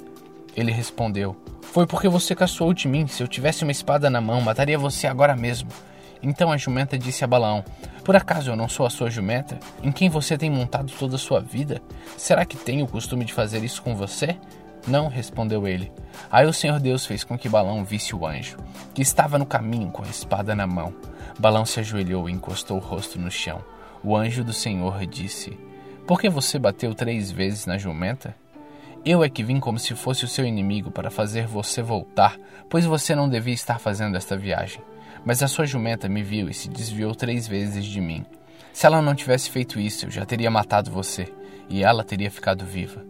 Ele 0.55 0.72
respondeu: 0.72 1.36
Foi 1.62 1.88
porque 1.88 2.08
você 2.08 2.36
caçoou 2.36 2.74
de 2.74 2.88
mim. 2.88 3.08
Se 3.08 3.24
eu 3.24 3.27
tivesse 3.27 3.63
uma 3.63 3.72
espada 3.72 4.10
na 4.10 4.22
mão, 4.22 4.41
mataria 4.41 4.77
você 4.77 5.08
agora 5.08 5.36
mesmo. 5.36 5.70
Então 6.24 6.51
a 6.51 6.58
jumenta 6.58 6.98
disse 6.98 7.24
a 7.24 7.27
Balaão: 7.27 7.63
Por 8.03 8.15
acaso 8.15 8.51
eu 8.51 8.55
não 8.55 8.70
sou 8.70 8.86
a 8.86 8.89
sua 8.89 9.10
jumenta, 9.10 9.60
em 9.81 9.91
quem 9.91 10.10
você 10.10 10.38
tem 10.38 10.50
montado 10.50 10.91
toda 10.98 11.15
a 11.15 11.20
sua 11.20 11.39
vida? 11.39 11.81
Será 12.17 12.46
que 12.46 12.58
tenho 12.58 12.86
o 12.86 12.89
costume 12.89 13.25
de 13.25 13.34
fazer 13.34 13.63
isso 13.63 13.81
com 13.81 13.96
você? 13.96 14.38
Não, 14.88 15.08
respondeu 15.08 15.67
ele. 15.67 15.91
Aí 16.29 16.46
o 16.46 16.53
Senhor 16.53 16.79
Deus 16.79 17.05
fez 17.05 17.24
com 17.24 17.38
que 17.38 17.50
Balão 17.50 17.84
visse 17.84 18.15
o 18.15 18.25
anjo, 18.25 18.58
que 18.93 19.01
estava 19.01 19.38
no 19.38 19.46
caminho 19.46 19.91
com 19.91 20.03
a 20.03 20.08
espada 20.08 20.55
na 20.55 20.65
mão. 20.65 20.93
Balão 21.39 21.65
se 21.65 21.79
ajoelhou 21.79 22.27
e 22.27 22.31
encostou 22.31 22.77
o 22.77 22.81
rosto 22.81 23.20
no 23.20 23.29
chão. 23.29 23.63
O 24.03 24.15
anjo 24.15 24.43
do 24.43 24.53
Senhor 24.53 25.05
disse: 25.05 25.58
Por 26.08 26.20
que 26.20 26.29
você 26.29 26.58
bateu 26.58 26.93
três 26.93 27.31
vezes 27.31 27.65
na 27.65 27.77
jumenta? 27.77 28.36
Eu 29.03 29.24
é 29.24 29.29
que 29.29 29.43
vim 29.43 29.60
como 29.60 29.79
se 29.79 29.96
fosse 29.96 30.25
o 30.25 30.27
seu 30.27 30.46
inimigo 30.46 30.91
para 30.91 31.10
fazer 31.10 31.48
você 31.48 31.81
voltar, 31.81 32.38
pois 32.70 32.86
você 32.86 33.15
não 33.15 33.27
devia 33.27 33.53
estar 33.53 33.79
fazendo 33.79 34.15
esta 34.15 34.38
viagem. 34.38 34.79
Mas 35.25 35.41
a 35.41 35.48
sua 35.48 35.65
jumenta 35.65 36.08
me 36.08 36.22
viu 36.22 36.48
e 36.48 36.53
se 36.53 36.70
desviou 36.70 37.15
três 37.15 37.48
vezes 37.48 37.84
de 37.84 38.00
mim. 38.00 38.24
Se 38.72 38.86
ela 38.86 39.01
não 39.01 39.15
tivesse 39.15 39.50
feito 39.50 39.79
isso, 39.79 40.05
eu 40.05 40.12
já 40.12 40.24
teria 40.24 40.51
matado 40.51 40.91
você, 40.91 41.34
e 41.67 41.84
ela 41.84 42.03
teria 42.03 42.29
ficado 42.29 42.63
viva. 42.63 43.03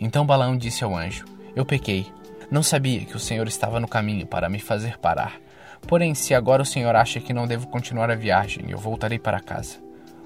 Então 0.00 0.24
Balaão 0.24 0.56
disse 0.56 0.82
ao 0.82 0.96
anjo: 0.96 1.26
Eu 1.54 1.66
pequei. 1.66 2.06
Não 2.50 2.62
sabia 2.62 3.04
que 3.04 3.16
o 3.16 3.20
Senhor 3.20 3.46
estava 3.46 3.78
no 3.78 3.88
caminho 3.88 4.26
para 4.26 4.48
me 4.48 4.60
fazer 4.60 4.98
parar. 4.98 5.38
Porém, 5.86 6.14
se 6.14 6.34
agora 6.34 6.62
o 6.62 6.66
Senhor 6.66 6.96
acha 6.96 7.20
que 7.20 7.34
não 7.34 7.46
devo 7.46 7.66
continuar 7.66 8.10
a 8.10 8.14
viagem, 8.14 8.64
eu 8.70 8.78
voltarei 8.78 9.18
para 9.18 9.40
casa. 9.40 9.76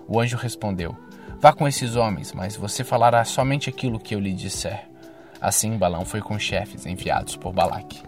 O 0.06 0.20
anjo 0.20 0.36
respondeu: 0.36 0.96
Vá 1.40 1.52
com 1.52 1.66
esses 1.66 1.96
homens, 1.96 2.32
mas 2.32 2.56
você 2.56 2.84
falará 2.84 3.24
somente 3.24 3.68
aquilo 3.68 3.98
que 3.98 4.14
eu 4.14 4.20
lhe 4.20 4.32
disser. 4.32 4.88
Assim 5.40 5.76
Balão 5.76 6.04
foi 6.04 6.20
com 6.20 6.34
os 6.34 6.42
chefes 6.42 6.86
enviados 6.86 7.36
por 7.36 7.52
Balaque. 7.52 8.02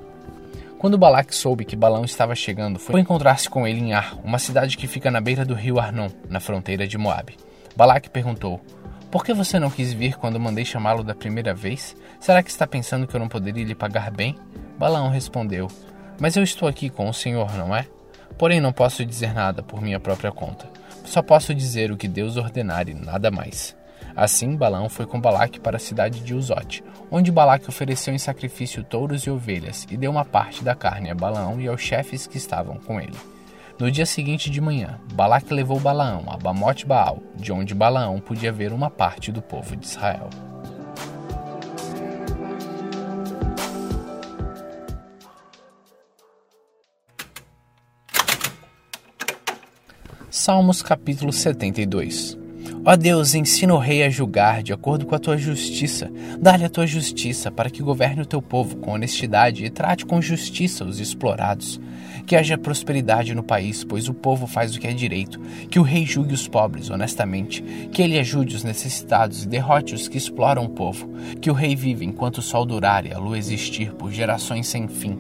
Quando 0.78 0.96
Balaque 0.96 1.34
soube 1.34 1.64
que 1.64 1.76
Balão 1.76 2.04
estava 2.04 2.34
chegando, 2.34 2.78
foi 2.78 3.00
encontrar-se 3.00 3.50
com 3.50 3.66
ele 3.66 3.80
em 3.80 3.92
Ar, 3.92 4.18
uma 4.24 4.38
cidade 4.38 4.76
que 4.76 4.86
fica 4.86 5.10
na 5.10 5.20
beira 5.20 5.44
do 5.44 5.54
rio 5.54 5.78
Arnon, 5.78 6.08
na 6.28 6.40
fronteira 6.40 6.86
de 6.88 6.96
Moabe. 6.96 7.36
Balaque 7.76 8.08
perguntou: 8.08 8.60
Por 9.10 9.24
que 9.24 9.34
você 9.34 9.58
não 9.58 9.70
quis 9.70 9.92
vir 9.92 10.16
quando 10.16 10.40
mandei 10.40 10.64
chamá-lo 10.64 11.04
da 11.04 11.14
primeira 11.14 11.52
vez? 11.52 11.94
Será 12.18 12.42
que 12.42 12.50
está 12.50 12.66
pensando 12.66 13.06
que 13.06 13.14
eu 13.14 13.20
não 13.20 13.28
poderia 13.28 13.64
lhe 13.64 13.74
pagar 13.74 14.10
bem? 14.10 14.36
Balaão 14.78 15.10
respondeu: 15.10 15.68
Mas 16.18 16.36
eu 16.36 16.42
estou 16.42 16.66
aqui 16.66 16.88
com 16.88 17.08
o 17.08 17.14
Senhor, 17.14 17.52
não 17.54 17.76
é? 17.76 17.86
Porém, 18.38 18.58
não 18.58 18.72
posso 18.72 19.04
dizer 19.04 19.34
nada 19.34 19.62
por 19.62 19.82
minha 19.82 20.00
própria 20.00 20.32
conta. 20.32 20.66
Só 21.04 21.20
posso 21.20 21.54
dizer 21.54 21.92
o 21.92 21.96
que 21.96 22.08
Deus 22.08 22.38
ordenar 22.38 22.88
e 22.88 22.94
nada 22.94 23.30
mais. 23.30 23.76
Assim, 24.16 24.56
Balaão 24.56 24.88
foi 24.88 25.06
com 25.06 25.20
Balaque 25.20 25.60
para 25.60 25.76
a 25.76 25.80
cidade 25.80 26.20
de 26.20 26.34
Uzote, 26.34 26.82
onde 27.10 27.32
Balaque 27.32 27.68
ofereceu 27.68 28.14
em 28.14 28.18
sacrifício 28.18 28.84
touros 28.84 29.22
e 29.22 29.30
ovelhas 29.30 29.86
e 29.90 29.96
deu 29.96 30.10
uma 30.10 30.24
parte 30.24 30.62
da 30.62 30.74
carne 30.74 31.10
a 31.10 31.14
Balaão 31.14 31.60
e 31.60 31.66
aos 31.66 31.80
chefes 31.80 32.26
que 32.26 32.36
estavam 32.36 32.76
com 32.76 33.00
ele. 33.00 33.16
No 33.78 33.90
dia 33.90 34.06
seguinte 34.06 34.50
de 34.50 34.60
manhã, 34.60 35.00
Balaque 35.14 35.52
levou 35.52 35.80
Balaão 35.80 36.24
a 36.28 36.36
Bamote 36.36 36.86
Baal, 36.86 37.18
de 37.34 37.52
onde 37.52 37.74
Balaão 37.74 38.20
podia 38.20 38.52
ver 38.52 38.72
uma 38.72 38.90
parte 38.90 39.32
do 39.32 39.42
povo 39.42 39.74
de 39.74 39.86
Israel. 39.86 40.28
Salmos 50.30 50.80
capítulo 50.80 51.32
72 51.32 52.39
Ó 52.82 52.96
Deus, 52.96 53.34
ensina 53.34 53.74
o 53.74 53.78
rei 53.78 54.02
a 54.02 54.08
julgar 54.08 54.62
de 54.62 54.72
acordo 54.72 55.04
com 55.04 55.14
a 55.14 55.18
tua 55.18 55.36
justiça. 55.36 56.10
Dá-lhe 56.40 56.64
a 56.64 56.68
tua 56.70 56.86
justiça 56.86 57.50
para 57.50 57.68
que 57.68 57.82
governe 57.82 58.22
o 58.22 58.26
teu 58.26 58.40
povo 58.40 58.76
com 58.76 58.92
honestidade 58.92 59.66
e 59.66 59.68
trate 59.68 60.06
com 60.06 60.20
justiça 60.22 60.82
os 60.82 60.98
explorados. 60.98 61.78
Que 62.26 62.34
haja 62.34 62.56
prosperidade 62.56 63.34
no 63.34 63.42
país, 63.42 63.84
pois 63.84 64.08
o 64.08 64.14
povo 64.14 64.46
faz 64.46 64.74
o 64.74 64.80
que 64.80 64.86
é 64.86 64.94
direito. 64.94 65.38
Que 65.68 65.78
o 65.78 65.82
rei 65.82 66.06
julgue 66.06 66.32
os 66.32 66.48
pobres 66.48 66.88
honestamente. 66.88 67.62
Que 67.92 68.00
ele 68.00 68.18
ajude 68.18 68.56
os 68.56 68.64
necessitados 68.64 69.44
e 69.44 69.48
derrote 69.48 69.94
os 69.94 70.08
que 70.08 70.16
exploram 70.16 70.64
o 70.64 70.70
povo. 70.70 71.06
Que 71.38 71.50
o 71.50 71.54
rei 71.54 71.76
viva 71.76 72.02
enquanto 72.02 72.38
o 72.38 72.42
sol 72.42 72.64
durar 72.64 73.04
e 73.04 73.12
a 73.12 73.18
lua 73.18 73.36
existir 73.36 73.92
por 73.92 74.10
gerações 74.10 74.66
sem 74.66 74.88
fim. 74.88 75.18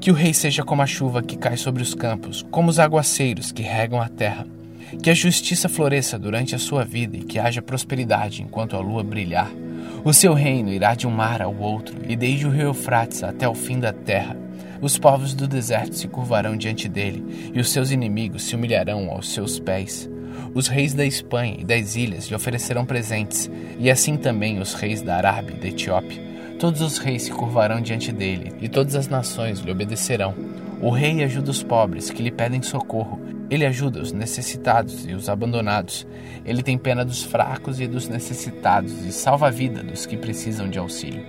Que 0.00 0.12
o 0.12 0.14
rei 0.14 0.32
seja 0.32 0.62
como 0.62 0.80
a 0.80 0.86
chuva 0.86 1.24
que 1.24 1.36
cai 1.36 1.56
sobre 1.56 1.82
os 1.82 1.92
campos, 1.92 2.46
como 2.52 2.70
os 2.70 2.78
aguaceiros 2.78 3.50
que 3.50 3.62
regam 3.62 4.00
a 4.00 4.08
terra. 4.08 4.46
Que 5.02 5.10
a 5.10 5.14
justiça 5.14 5.68
floresça 5.68 6.18
durante 6.18 6.54
a 6.54 6.58
sua 6.58 6.84
vida 6.84 7.16
e 7.16 7.22
que 7.22 7.38
haja 7.38 7.62
prosperidade 7.62 8.42
enquanto 8.42 8.76
a 8.76 8.80
lua 8.80 9.02
brilhar. 9.02 9.50
O 10.04 10.12
seu 10.12 10.34
reino 10.34 10.72
irá 10.72 10.94
de 10.94 11.06
um 11.06 11.10
mar 11.10 11.42
ao 11.42 11.54
outro 11.54 11.96
e 12.08 12.16
desde 12.16 12.46
o 12.46 12.50
rio 12.50 12.68
Eufrates 12.68 13.22
até 13.22 13.48
o 13.48 13.54
fim 13.54 13.78
da 13.78 13.92
terra. 13.92 14.36
Os 14.80 14.96
povos 14.96 15.34
do 15.34 15.48
deserto 15.48 15.96
se 15.96 16.08
curvarão 16.08 16.56
diante 16.56 16.88
dele 16.88 17.50
e 17.52 17.60
os 17.60 17.70
seus 17.70 17.90
inimigos 17.90 18.44
se 18.44 18.54
humilharão 18.54 19.10
aos 19.10 19.32
seus 19.32 19.58
pés. 19.58 20.08
Os 20.54 20.68
reis 20.68 20.94
da 20.94 21.04
Espanha 21.04 21.56
e 21.58 21.64
das 21.64 21.96
ilhas 21.96 22.28
lhe 22.28 22.34
oferecerão 22.34 22.86
presentes, 22.86 23.50
e 23.78 23.90
assim 23.90 24.16
também 24.16 24.58
os 24.58 24.74
reis 24.74 25.02
da 25.02 25.16
Arábia 25.16 25.54
e 25.54 25.60
da 25.60 25.68
Etiópia. 25.68 26.22
Todos 26.58 26.80
os 26.80 26.98
reis 26.98 27.22
se 27.22 27.30
curvarão 27.30 27.80
diante 27.80 28.10
dele, 28.10 28.52
e 28.60 28.68
todas 28.68 28.94
as 28.94 29.08
nações 29.08 29.60
lhe 29.60 29.70
obedecerão. 29.70 30.34
O 30.80 30.90
rei 30.90 31.22
ajuda 31.22 31.50
os 31.50 31.62
pobres 31.62 32.10
que 32.10 32.22
lhe 32.22 32.30
pedem 32.30 32.62
socorro. 32.62 33.20
Ele 33.50 33.64
ajuda 33.64 34.00
os 34.00 34.12
necessitados 34.12 35.06
e 35.06 35.14
os 35.14 35.28
abandonados. 35.28 36.06
Ele 36.44 36.62
tem 36.62 36.76
pena 36.76 37.04
dos 37.04 37.22
fracos 37.22 37.80
e 37.80 37.86
dos 37.86 38.08
necessitados 38.08 39.04
e 39.04 39.12
salva 39.12 39.48
a 39.48 39.50
vida 39.50 39.82
dos 39.82 40.06
que 40.06 40.16
precisam 40.16 40.68
de 40.68 40.78
auxílio. 40.78 41.24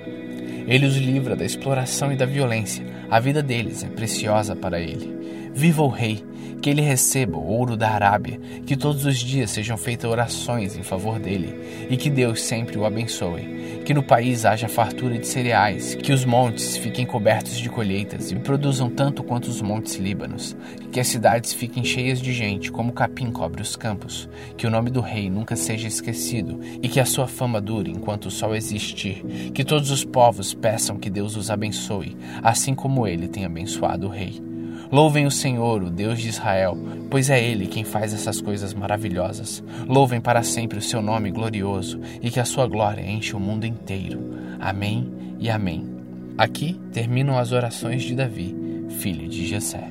Ele 0.67 0.85
os 0.85 0.95
livra 0.95 1.35
da 1.35 1.45
exploração 1.45 2.11
e 2.11 2.15
da 2.15 2.25
violência. 2.25 2.85
A 3.09 3.19
vida 3.19 3.41
deles 3.41 3.83
é 3.83 3.87
preciosa 3.87 4.55
para 4.55 4.79
ele. 4.79 5.18
Viva 5.53 5.83
o 5.83 5.89
rei! 5.89 6.23
que 6.61 6.69
ele 6.69 6.81
receba 6.81 7.37
o 7.37 7.47
ouro 7.47 7.77
da 7.77 7.89
Arábia, 7.89 8.39
que 8.65 8.75
todos 8.75 9.05
os 9.05 9.17
dias 9.17 9.51
sejam 9.51 9.77
feitas 9.77 10.09
orações 10.09 10.77
em 10.77 10.83
favor 10.83 11.19
dele, 11.19 11.87
e 11.89 11.97
que 11.97 12.09
Deus 12.09 12.41
sempre 12.41 12.77
o 12.77 12.85
abençoe. 12.85 13.59
Que 13.85 13.93
no 13.93 14.03
país 14.03 14.45
haja 14.45 14.67
fartura 14.67 15.17
de 15.17 15.25
cereais, 15.25 15.95
que 15.95 16.11
os 16.11 16.25
montes 16.25 16.77
fiquem 16.77 17.05
cobertos 17.05 17.57
de 17.57 17.69
colheitas 17.69 18.31
e 18.31 18.35
produzam 18.35 18.89
tanto 18.89 19.23
quanto 19.23 19.47
os 19.47 19.61
montes 19.61 19.95
Líbanos, 19.95 20.55
que 20.91 20.99
as 20.99 21.07
cidades 21.07 21.53
fiquem 21.53 21.83
cheias 21.83 22.21
de 22.21 22.33
gente, 22.33 22.71
como 22.71 22.89
o 22.89 22.93
capim 22.93 23.31
cobre 23.31 23.61
os 23.61 23.75
campos, 23.75 24.29
que 24.57 24.67
o 24.67 24.69
nome 24.69 24.89
do 24.89 25.01
rei 25.01 25.29
nunca 25.29 25.55
seja 25.55 25.87
esquecido 25.87 26.59
e 26.81 26.87
que 26.87 26.99
a 26.99 27.05
sua 27.05 27.27
fama 27.27 27.61
dure 27.61 27.91
enquanto 27.91 28.25
o 28.25 28.31
sol 28.31 28.55
existir, 28.55 29.23
que 29.53 29.63
todos 29.63 29.91
os 29.91 30.03
povos 30.03 30.53
peçam 30.53 30.97
que 30.97 31.09
Deus 31.09 31.35
os 31.35 31.49
abençoe, 31.49 32.17
assim 32.43 32.75
como 32.75 33.07
ele 33.07 33.27
tem 33.27 33.45
abençoado 33.45 34.07
o 34.07 34.09
rei. 34.09 34.48
Louvem 34.91 35.27
o 35.27 35.31
Senhor, 35.31 35.83
o 35.83 35.89
Deus 35.91 36.19
de 36.19 36.29
Israel, 36.29 36.75
pois 37.11 37.29
é 37.29 37.39
Ele 37.39 37.67
quem 37.67 37.83
faz 37.83 38.11
essas 38.11 38.41
coisas 38.41 38.73
maravilhosas. 38.73 39.63
Louvem 39.87 40.19
para 40.19 40.41
sempre 40.41 40.79
o 40.79 40.81
seu 40.81 40.99
nome 40.99 41.29
glorioso 41.29 42.01
e 42.21 42.31
que 42.31 42.39
a 42.39 42.45
sua 42.45 42.65
glória 42.65 43.01
enche 43.03 43.35
o 43.35 43.39
mundo 43.39 43.65
inteiro. 43.65 44.19
Amém 44.59 45.37
e 45.37 45.47
amém. 45.47 45.87
Aqui 46.35 46.73
terminam 46.91 47.37
as 47.37 47.51
orações 47.51 48.01
de 48.01 48.15
Davi, 48.15 48.55
filho 48.89 49.27
de 49.27 49.45
Jessé. 49.45 49.87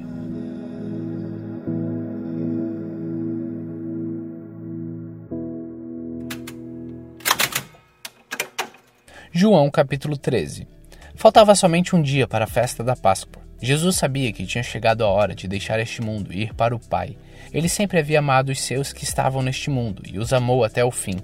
João 9.30 9.70
capítulo 9.70 10.16
13 10.16 10.77
Faltava 11.18 11.52
somente 11.56 11.96
um 11.96 12.00
dia 12.00 12.28
para 12.28 12.44
a 12.44 12.48
festa 12.48 12.84
da 12.84 12.94
Páscoa. 12.94 13.42
Jesus 13.60 13.96
sabia 13.96 14.32
que 14.32 14.46
tinha 14.46 14.62
chegado 14.62 15.02
a 15.02 15.08
hora 15.08 15.34
de 15.34 15.48
deixar 15.48 15.80
este 15.80 16.00
mundo 16.00 16.32
e 16.32 16.42
ir 16.42 16.54
para 16.54 16.76
o 16.76 16.78
Pai. 16.78 17.18
Ele 17.52 17.68
sempre 17.68 17.98
havia 17.98 18.20
amado 18.20 18.50
os 18.50 18.60
seus 18.60 18.92
que 18.92 19.02
estavam 19.02 19.42
neste 19.42 19.68
mundo 19.68 20.00
e 20.06 20.16
os 20.16 20.32
amou 20.32 20.62
até 20.62 20.84
o 20.84 20.92
fim. 20.92 21.16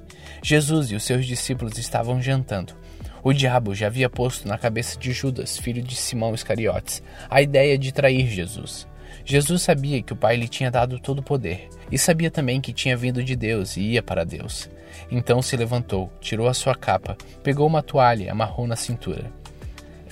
Jesus 0.42 0.90
e 0.90 0.96
os 0.96 1.04
seus 1.04 1.24
discípulos 1.24 1.78
estavam 1.78 2.20
jantando. 2.20 2.74
O 3.22 3.32
diabo 3.32 3.72
já 3.72 3.86
havia 3.86 4.10
posto 4.10 4.48
na 4.48 4.58
cabeça 4.58 4.98
de 4.98 5.12
Judas, 5.12 5.56
filho 5.56 5.80
de 5.80 5.94
Simão 5.94 6.34
Iscariotes, 6.34 7.00
a 7.30 7.40
ideia 7.40 7.78
de 7.78 7.92
trair 7.92 8.26
Jesus. 8.26 8.88
Jesus 9.24 9.62
sabia 9.62 10.02
que 10.02 10.12
o 10.12 10.16
Pai 10.16 10.36
lhe 10.36 10.48
tinha 10.48 10.72
dado 10.72 10.98
todo 10.98 11.20
o 11.20 11.24
poder 11.24 11.68
e 11.88 11.96
sabia 11.96 12.32
também 12.32 12.60
que 12.60 12.72
tinha 12.72 12.96
vindo 12.96 13.22
de 13.22 13.36
Deus 13.36 13.76
e 13.76 13.82
ia 13.92 14.02
para 14.02 14.24
Deus. 14.24 14.68
Então 15.08 15.40
se 15.40 15.56
levantou, 15.56 16.12
tirou 16.20 16.48
a 16.48 16.54
sua 16.54 16.74
capa, 16.74 17.16
pegou 17.44 17.64
uma 17.64 17.80
toalha 17.80 18.24
e 18.24 18.28
amarrou 18.28 18.66
na 18.66 18.74
cintura 18.74 19.43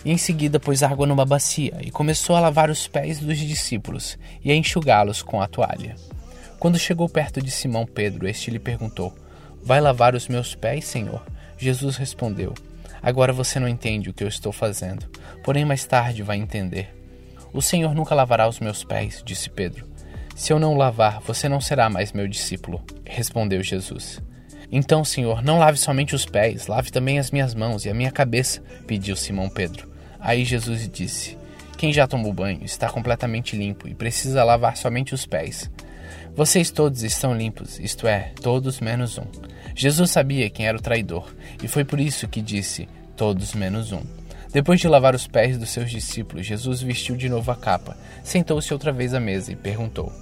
e 0.04 0.10
em 0.10 0.18
seguida 0.18 0.58
pôs 0.58 0.82
água 0.82 1.06
numa 1.06 1.24
bacia 1.24 1.78
e 1.80 1.90
começou 1.90 2.36
a 2.36 2.40
lavar 2.40 2.70
os 2.70 2.86
pés 2.88 3.18
dos 3.18 3.38
discípulos 3.38 4.18
e 4.44 4.50
a 4.50 4.54
enxugá-los 4.54 5.22
com 5.22 5.40
a 5.40 5.46
toalha. 5.46 5.96
Quando 6.58 6.78
chegou 6.78 7.08
perto 7.08 7.42
de 7.42 7.50
Simão 7.50 7.86
Pedro, 7.86 8.28
este 8.28 8.50
lhe 8.50 8.58
perguntou: 8.58 9.12
Vai 9.62 9.80
lavar 9.80 10.14
os 10.14 10.28
meus 10.28 10.54
pés, 10.54 10.84
Senhor? 10.84 11.22
Jesus 11.58 11.96
respondeu: 11.96 12.54
Agora 13.02 13.32
você 13.32 13.58
não 13.58 13.68
entende 13.68 14.10
o 14.10 14.12
que 14.12 14.24
eu 14.24 14.28
estou 14.28 14.52
fazendo, 14.52 15.06
porém 15.44 15.64
mais 15.64 15.84
tarde 15.84 16.22
vai 16.22 16.36
entender. 16.36 16.94
O 17.52 17.60
Senhor 17.60 17.94
nunca 17.94 18.14
lavará 18.14 18.48
os 18.48 18.60
meus 18.60 18.82
pés, 18.82 19.22
disse 19.24 19.50
Pedro. 19.50 19.86
Se 20.34 20.52
eu 20.52 20.58
não 20.58 20.76
lavar, 20.76 21.20
você 21.20 21.48
não 21.48 21.60
será 21.60 21.90
mais 21.90 22.12
meu 22.12 22.26
discípulo, 22.26 22.82
respondeu 23.04 23.62
Jesus. 23.62 24.20
Então, 24.70 25.04
Senhor, 25.04 25.42
não 25.42 25.58
lave 25.58 25.76
somente 25.76 26.14
os 26.14 26.24
pés, 26.24 26.66
lave 26.66 26.90
também 26.90 27.18
as 27.18 27.30
minhas 27.30 27.54
mãos 27.54 27.84
e 27.84 27.90
a 27.90 27.94
minha 27.94 28.10
cabeça, 28.10 28.62
pediu 28.86 29.14
Simão 29.14 29.50
Pedro. 29.50 29.91
Aí 30.22 30.44
Jesus 30.44 30.88
disse: 30.88 31.36
Quem 31.76 31.92
já 31.92 32.06
tomou 32.06 32.32
banho 32.32 32.64
está 32.64 32.88
completamente 32.88 33.56
limpo 33.56 33.88
e 33.88 33.94
precisa 33.94 34.44
lavar 34.44 34.76
somente 34.76 35.14
os 35.14 35.26
pés. 35.26 35.68
Vocês 36.34 36.70
todos 36.70 37.02
estão 37.02 37.36
limpos, 37.36 37.78
isto 37.80 38.06
é, 38.06 38.32
todos 38.40 38.80
menos 38.80 39.18
um. 39.18 39.26
Jesus 39.74 40.12
sabia 40.12 40.48
quem 40.48 40.66
era 40.66 40.78
o 40.78 40.80
traidor 40.80 41.34
e 41.62 41.66
foi 41.66 41.84
por 41.84 41.98
isso 41.98 42.28
que 42.28 42.40
disse: 42.40 42.88
Todos 43.16 43.52
menos 43.52 43.90
um. 43.90 44.02
Depois 44.52 44.78
de 44.78 44.86
lavar 44.86 45.14
os 45.14 45.26
pés 45.26 45.58
dos 45.58 45.70
seus 45.70 45.90
discípulos, 45.90 46.46
Jesus 46.46 46.80
vestiu 46.80 47.16
de 47.16 47.28
novo 47.28 47.50
a 47.50 47.56
capa, 47.56 47.96
sentou-se 48.22 48.72
outra 48.72 48.92
vez 48.92 49.14
à 49.14 49.20
mesa 49.20 49.50
e 49.50 49.56
perguntou: 49.56 50.12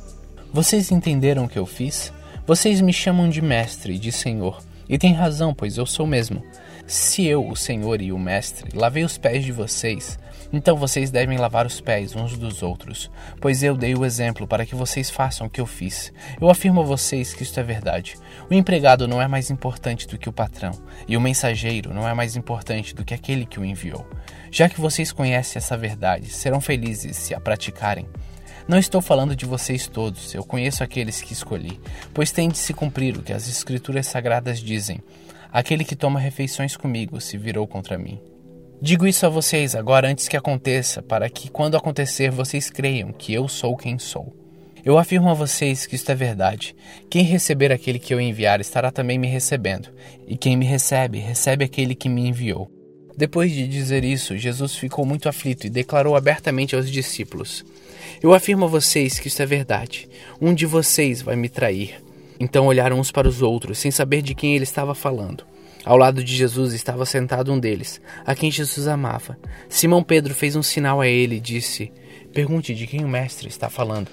Vocês 0.53 0.91
entenderam 0.91 1.45
o 1.45 1.49
que 1.49 1.59
eu 1.59 1.67
fiz? 1.67 2.13
Vocês 2.47 2.81
me 2.81 2.93
chamam 2.93 3.29
de 3.29 3.43
mestre 3.43 3.95
e 3.95 3.99
de 3.99 4.11
senhor, 4.11 4.63
e 4.89 4.97
têm 4.97 5.13
razão, 5.13 5.53
pois 5.53 5.77
eu 5.77 5.85
sou 5.85 6.07
mesmo. 6.07 6.43
Se 6.91 7.25
eu, 7.25 7.47
o 7.47 7.55
Senhor 7.55 8.03
e 8.03 8.11
o 8.11 8.19
Mestre, 8.19 8.77
lavei 8.77 9.05
os 9.05 9.17
pés 9.17 9.45
de 9.45 9.53
vocês, 9.53 10.19
então 10.53 10.77
vocês 10.77 11.09
devem 11.09 11.39
lavar 11.39 11.65
os 11.65 11.81
pés 11.81 12.17
uns 12.17 12.37
dos 12.37 12.65
outros, 12.65 13.09
pois 13.41 13.63
eu 13.63 13.77
dei 13.77 13.95
o 13.95 14.05
exemplo 14.05 14.45
para 14.45 14.67
que 14.67 14.75
vocês 14.75 15.09
façam 15.09 15.47
o 15.47 15.51
que 15.51 15.61
eu 15.61 15.67
fiz. 15.67 16.13
Eu 16.41 16.51
afirmo 16.51 16.81
a 16.81 16.85
vocês 16.85 17.33
que 17.33 17.45
isto 17.45 17.61
é 17.61 17.63
verdade. 17.63 18.17
O 18.51 18.55
empregado 18.55 19.07
não 19.07 19.23
é 19.23 19.29
mais 19.29 19.53
importante 19.53 20.05
do 20.09 20.19
que 20.19 20.29
o 20.29 20.33
patrão, 20.33 20.73
e 21.07 21.17
o 21.17 21.21
mensageiro 21.21 21.95
não 21.95 22.09
é 22.09 22.13
mais 22.13 22.35
importante 22.35 22.93
do 22.93 23.05
que 23.05 23.15
aquele 23.15 23.47
que 23.47 23.61
o 23.61 23.65
enviou. 23.65 24.05
Já 24.51 24.69
que 24.69 24.81
vocês 24.81 25.13
conhecem 25.13 25.59
essa 25.59 25.77
verdade, 25.77 26.29
serão 26.31 26.61
felizes 26.61 27.17
se 27.17 27.33
a 27.33 27.39
praticarem. 27.39 28.09
Não 28.67 28.77
estou 28.77 29.01
falando 29.01 29.37
de 29.37 29.47
vocês 29.47 29.87
todos, 29.87 30.35
eu 30.35 30.43
conheço 30.43 30.83
aqueles 30.83 31.23
que 31.23 31.35
escolhi, 31.35 31.81
pois 32.13 32.33
tem 32.33 32.49
de 32.49 32.59
se 32.59 32.75
cumprir 32.75 33.17
o 33.17 33.23
que 33.23 33.33
as 33.33 33.49
Escrituras 33.49 34.09
Sagradas 34.09 34.59
dizem. 34.59 35.01
Aquele 35.53 35.85
que 35.85 35.97
toma 35.97 36.21
refeições 36.21 36.77
comigo 36.77 37.21
se 37.21 37.37
virou 37.37 37.67
contra 37.67 37.99
mim. 37.99 38.21
Digo 38.83 39.07
isso 39.07 39.27
a 39.27 39.29
vocês 39.29 39.75
agora 39.75 40.09
antes 40.09 40.27
que 40.27 40.37
aconteça, 40.37 41.03
para 41.03 41.29
que, 41.29 41.51
quando 41.51 41.77
acontecer, 41.77 42.31
vocês 42.31 42.71
creiam 42.71 43.13
que 43.13 43.35
eu 43.35 43.47
sou 43.47 43.77
quem 43.77 43.99
sou. 43.99 44.35
Eu 44.83 44.97
afirmo 44.97 45.29
a 45.29 45.35
vocês 45.35 45.87
que 45.87 45.95
isto 45.95 46.11
é 46.11 46.15
verdade. 46.15 46.75
Quem 47.11 47.23
receber 47.23 47.71
aquele 47.71 47.99
que 47.99 48.15
eu 48.15 48.21
enviar 48.21 48.61
estará 48.61 48.91
também 48.91 49.19
me 49.19 49.27
recebendo, 49.27 49.91
e 50.27 50.37
quem 50.37 50.57
me 50.57 50.65
recebe, 50.65 51.19
recebe 51.19 51.65
aquele 51.65 51.95
que 51.95 52.09
me 52.09 52.27
enviou. 52.27 52.71
Depois 53.17 53.53
de 53.53 53.69
dizer 53.69 54.03
isso, 54.03 54.39
Jesus 54.39 54.75
ficou 54.77 55.05
muito 55.05 55.29
aflito 55.29 55.67
e 55.67 55.71
declarou 55.71 56.17
abertamente 56.17 56.75
aos 56.75 56.91
discípulos: 56.91 57.63
Eu 58.23 58.33
afirmo 58.33 58.65
a 58.65 58.69
vocês 58.69 59.19
que 59.19 59.29
isto 59.29 59.43
é 59.43 59.47
verdade. 59.47 60.09
Um 60.41 60.55
de 60.55 60.65
vocês 60.65 61.21
vai 61.21 61.37
me 61.37 61.51
trair. 61.51 62.01
Então 62.41 62.67
olharam 62.67 62.99
uns 62.99 63.13
para 63.13 63.29
os 63.29 63.43
outros, 63.43 63.77
sem 63.77 63.91
saber 63.91 64.23
de 64.23 64.35
quem 64.35 64.55
ele 64.55 64.65
estava 64.65 64.95
falando. 64.95 65.45
Ao 65.85 65.97
lado 65.97 66.25
de 66.25 66.35
Jesus 66.35 66.73
estava 66.73 67.05
sentado 67.05 67.53
um 67.53 67.61
deles, 67.61 68.01
a 68.25 68.35
quem 68.35 68.51
Jesus 68.51 68.89
amava. 68.89 69.39
Simão 69.69 70.03
Pedro 70.03 70.35
fez 70.35 70.57
um 70.57 70.63
sinal 70.63 71.03
a 71.03 71.07
ele 71.07 71.37
e 71.37 71.41
disse: 71.41 71.93
Pergunte 72.33 72.75
de 72.75 72.87
quem 72.87 73.05
o 73.05 73.09
Mestre 73.09 73.49
está 73.49 73.69
falando. 73.69 74.11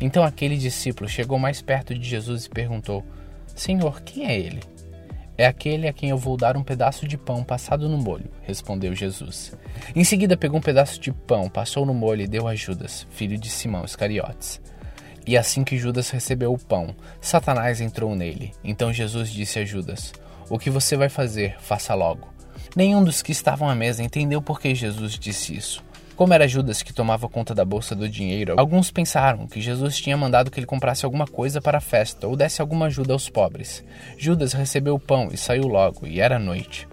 Então 0.00 0.24
aquele 0.24 0.56
discípulo 0.56 1.08
chegou 1.08 1.38
mais 1.38 1.60
perto 1.60 1.94
de 1.94 2.08
Jesus 2.08 2.44
e 2.44 2.50
perguntou: 2.50 3.04
Senhor, 3.54 4.02
quem 4.02 4.26
é 4.26 4.38
ele? 4.38 4.60
É 5.36 5.46
aquele 5.46 5.88
a 5.88 5.92
quem 5.92 6.10
eu 6.10 6.16
vou 6.16 6.36
dar 6.36 6.56
um 6.56 6.62
pedaço 6.62 7.08
de 7.08 7.18
pão 7.18 7.42
passado 7.42 7.88
no 7.88 7.98
molho, 7.98 8.30
respondeu 8.42 8.94
Jesus. 8.94 9.52
Em 9.94 10.04
seguida 10.04 10.36
pegou 10.36 10.58
um 10.58 10.62
pedaço 10.62 11.00
de 11.00 11.12
pão, 11.12 11.48
passou 11.48 11.84
no 11.84 11.92
molho 11.92 12.22
e 12.22 12.28
deu 12.28 12.46
a 12.46 12.54
Judas, 12.54 13.04
filho 13.10 13.36
de 13.36 13.50
Simão 13.50 13.84
Iscariotes. 13.84 14.60
E 15.26 15.38
assim 15.38 15.64
que 15.64 15.78
Judas 15.78 16.10
recebeu 16.10 16.52
o 16.52 16.58
pão, 16.58 16.94
Satanás 17.20 17.80
entrou 17.80 18.14
nele. 18.14 18.52
Então 18.62 18.92
Jesus 18.92 19.30
disse 19.30 19.58
a 19.58 19.64
Judas: 19.64 20.12
O 20.50 20.58
que 20.58 20.70
você 20.70 20.96
vai 20.96 21.08
fazer, 21.08 21.56
faça 21.60 21.94
logo. 21.94 22.28
Nenhum 22.76 23.02
dos 23.02 23.22
que 23.22 23.32
estavam 23.32 23.68
à 23.68 23.74
mesa 23.74 24.02
entendeu 24.02 24.42
por 24.42 24.60
que 24.60 24.74
Jesus 24.74 25.18
disse 25.18 25.56
isso. 25.56 25.82
Como 26.16 26.32
era 26.32 26.46
Judas 26.46 26.80
que 26.80 26.92
tomava 26.92 27.28
conta 27.28 27.54
da 27.54 27.64
bolsa 27.64 27.94
do 27.94 28.08
dinheiro, 28.08 28.54
alguns 28.56 28.90
pensaram 28.90 29.48
que 29.48 29.60
Jesus 29.60 29.96
tinha 29.96 30.16
mandado 30.16 30.50
que 30.50 30.60
ele 30.60 30.66
comprasse 30.66 31.04
alguma 31.04 31.26
coisa 31.26 31.60
para 31.60 31.78
a 31.78 31.80
festa 31.80 32.28
ou 32.28 32.36
desse 32.36 32.60
alguma 32.60 32.86
ajuda 32.86 33.12
aos 33.12 33.28
pobres. 33.28 33.82
Judas 34.16 34.52
recebeu 34.52 34.94
o 34.94 35.00
pão 35.00 35.30
e 35.32 35.36
saiu 35.36 35.66
logo, 35.66 36.06
e 36.06 36.20
era 36.20 36.38
noite. 36.38 36.86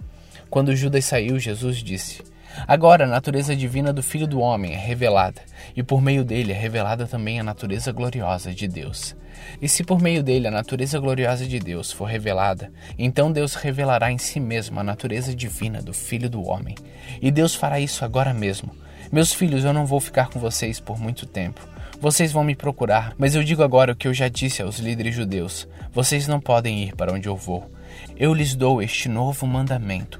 Quando 0.50 0.74
Judas 0.74 1.04
saiu, 1.04 1.38
Jesus 1.38 1.76
disse: 1.76 2.22
Agora 2.66 3.04
a 3.04 3.08
natureza 3.08 3.54
divina 3.54 3.92
do 3.92 4.02
Filho 4.02 4.26
do 4.26 4.40
Homem 4.40 4.72
é 4.72 4.76
revelada, 4.76 5.40
e 5.76 5.82
por 5.82 6.00
meio 6.00 6.24
dele 6.24 6.52
é 6.52 6.58
revelada 6.58 7.06
também 7.06 7.40
a 7.40 7.44
natureza 7.44 7.92
gloriosa 7.92 8.52
de 8.52 8.68
Deus. 8.68 9.16
E 9.60 9.68
se 9.68 9.82
por 9.82 10.00
meio 10.00 10.22
dele 10.22 10.48
a 10.48 10.50
natureza 10.50 10.98
gloriosa 10.98 11.46
de 11.46 11.58
Deus 11.58 11.90
for 11.90 12.04
revelada, 12.04 12.70
então 12.98 13.32
Deus 13.32 13.54
revelará 13.54 14.12
em 14.12 14.18
si 14.18 14.38
mesmo 14.38 14.78
a 14.78 14.84
natureza 14.84 15.34
divina 15.34 15.82
do 15.82 15.92
Filho 15.92 16.28
do 16.28 16.42
Homem. 16.46 16.74
E 17.20 17.30
Deus 17.30 17.54
fará 17.54 17.80
isso 17.80 18.04
agora 18.04 18.32
mesmo 18.32 18.72
meus 19.12 19.30
filhos, 19.30 19.62
eu 19.62 19.74
não 19.74 19.84
vou 19.84 20.00
ficar 20.00 20.30
com 20.30 20.40
vocês 20.40 20.80
por 20.80 20.98
muito 20.98 21.26
tempo. 21.26 21.60
Vocês 22.00 22.32
vão 22.32 22.42
me 22.42 22.56
procurar, 22.56 23.12
mas 23.18 23.34
eu 23.34 23.44
digo 23.44 23.62
agora 23.62 23.92
o 23.92 23.94
que 23.94 24.08
eu 24.08 24.14
já 24.14 24.26
disse 24.26 24.62
aos 24.62 24.78
líderes 24.78 25.14
judeus: 25.14 25.68
vocês 25.92 26.26
não 26.26 26.40
podem 26.40 26.82
ir 26.82 26.96
para 26.96 27.12
onde 27.12 27.28
eu 27.28 27.36
vou. 27.36 27.70
Eu 28.16 28.32
lhes 28.32 28.54
dou 28.54 28.80
este 28.80 29.10
novo 29.10 29.46
mandamento. 29.46 30.18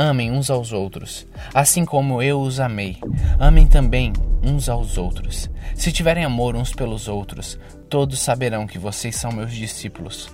Amem 0.00 0.30
uns 0.30 0.48
aos 0.48 0.72
outros, 0.72 1.26
assim 1.52 1.84
como 1.84 2.22
eu 2.22 2.40
os 2.40 2.60
amei. 2.60 2.98
Amem 3.38 3.66
também 3.66 4.12
uns 4.42 4.68
aos 4.68 4.96
outros. 4.96 5.50
Se 5.74 5.90
tiverem 5.90 6.24
amor 6.24 6.54
uns 6.54 6.72
pelos 6.72 7.08
outros, 7.08 7.58
todos 7.90 8.20
saberão 8.20 8.66
que 8.66 8.78
vocês 8.78 9.16
são 9.16 9.32
meus 9.32 9.52
discípulos. 9.52 10.30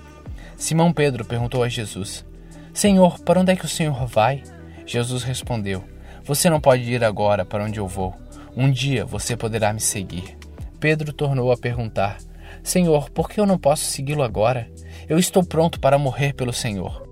Simão 0.55 0.93
Pedro 0.93 1.25
perguntou 1.25 1.63
a 1.63 1.69
Jesus: 1.69 2.27
Senhor, 2.75 3.19
para 3.21 3.41
onde 3.41 3.53
é 3.53 3.57
que 3.57 3.65
o 3.65 3.69
Senhor 3.69 4.07
vai? 4.07 4.43
Jesus 4.85 5.23
respondeu: 5.23 5.83
você 6.25 6.49
não 6.49 6.59
pode 6.59 6.91
ir 6.91 7.05
agora 7.05 7.45
para 7.45 7.63
onde 7.63 7.79
eu 7.79 7.87
vou. 7.87 8.15
Um 8.57 8.71
dia 8.71 9.05
você 9.05 9.37
poderá 9.37 9.75
me 9.75 9.81
seguir. 9.81 10.39
Pedro 10.81 11.13
tornou 11.13 11.53
a 11.53 11.57
perguntar: 11.57 12.17
Senhor, 12.63 13.11
por 13.11 13.29
que 13.29 13.39
eu 13.39 13.45
não 13.45 13.59
posso 13.59 13.85
segui-lo 13.85 14.23
agora? 14.23 14.67
Eu 15.07 15.19
estou 15.19 15.45
pronto 15.45 15.79
para 15.79 15.99
morrer 15.99 16.33
pelo 16.33 16.53
Senhor. 16.53 17.04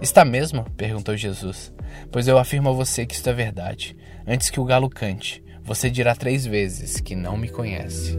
Está 0.00 0.24
mesmo? 0.24 0.64
perguntou 0.76 1.16
Jesus. 1.16 1.72
Pois 2.12 2.28
eu 2.28 2.38
afirmo 2.38 2.68
a 2.68 2.72
você 2.72 3.04
que 3.04 3.14
isto 3.14 3.28
é 3.28 3.32
verdade. 3.32 3.96
Antes 4.26 4.48
que 4.48 4.60
o 4.60 4.64
galo 4.64 4.88
cante, 4.88 5.42
você 5.62 5.90
dirá 5.90 6.14
três 6.14 6.46
vezes 6.46 7.00
que 7.00 7.16
não 7.16 7.36
me 7.36 7.48
conhece. 7.48 8.16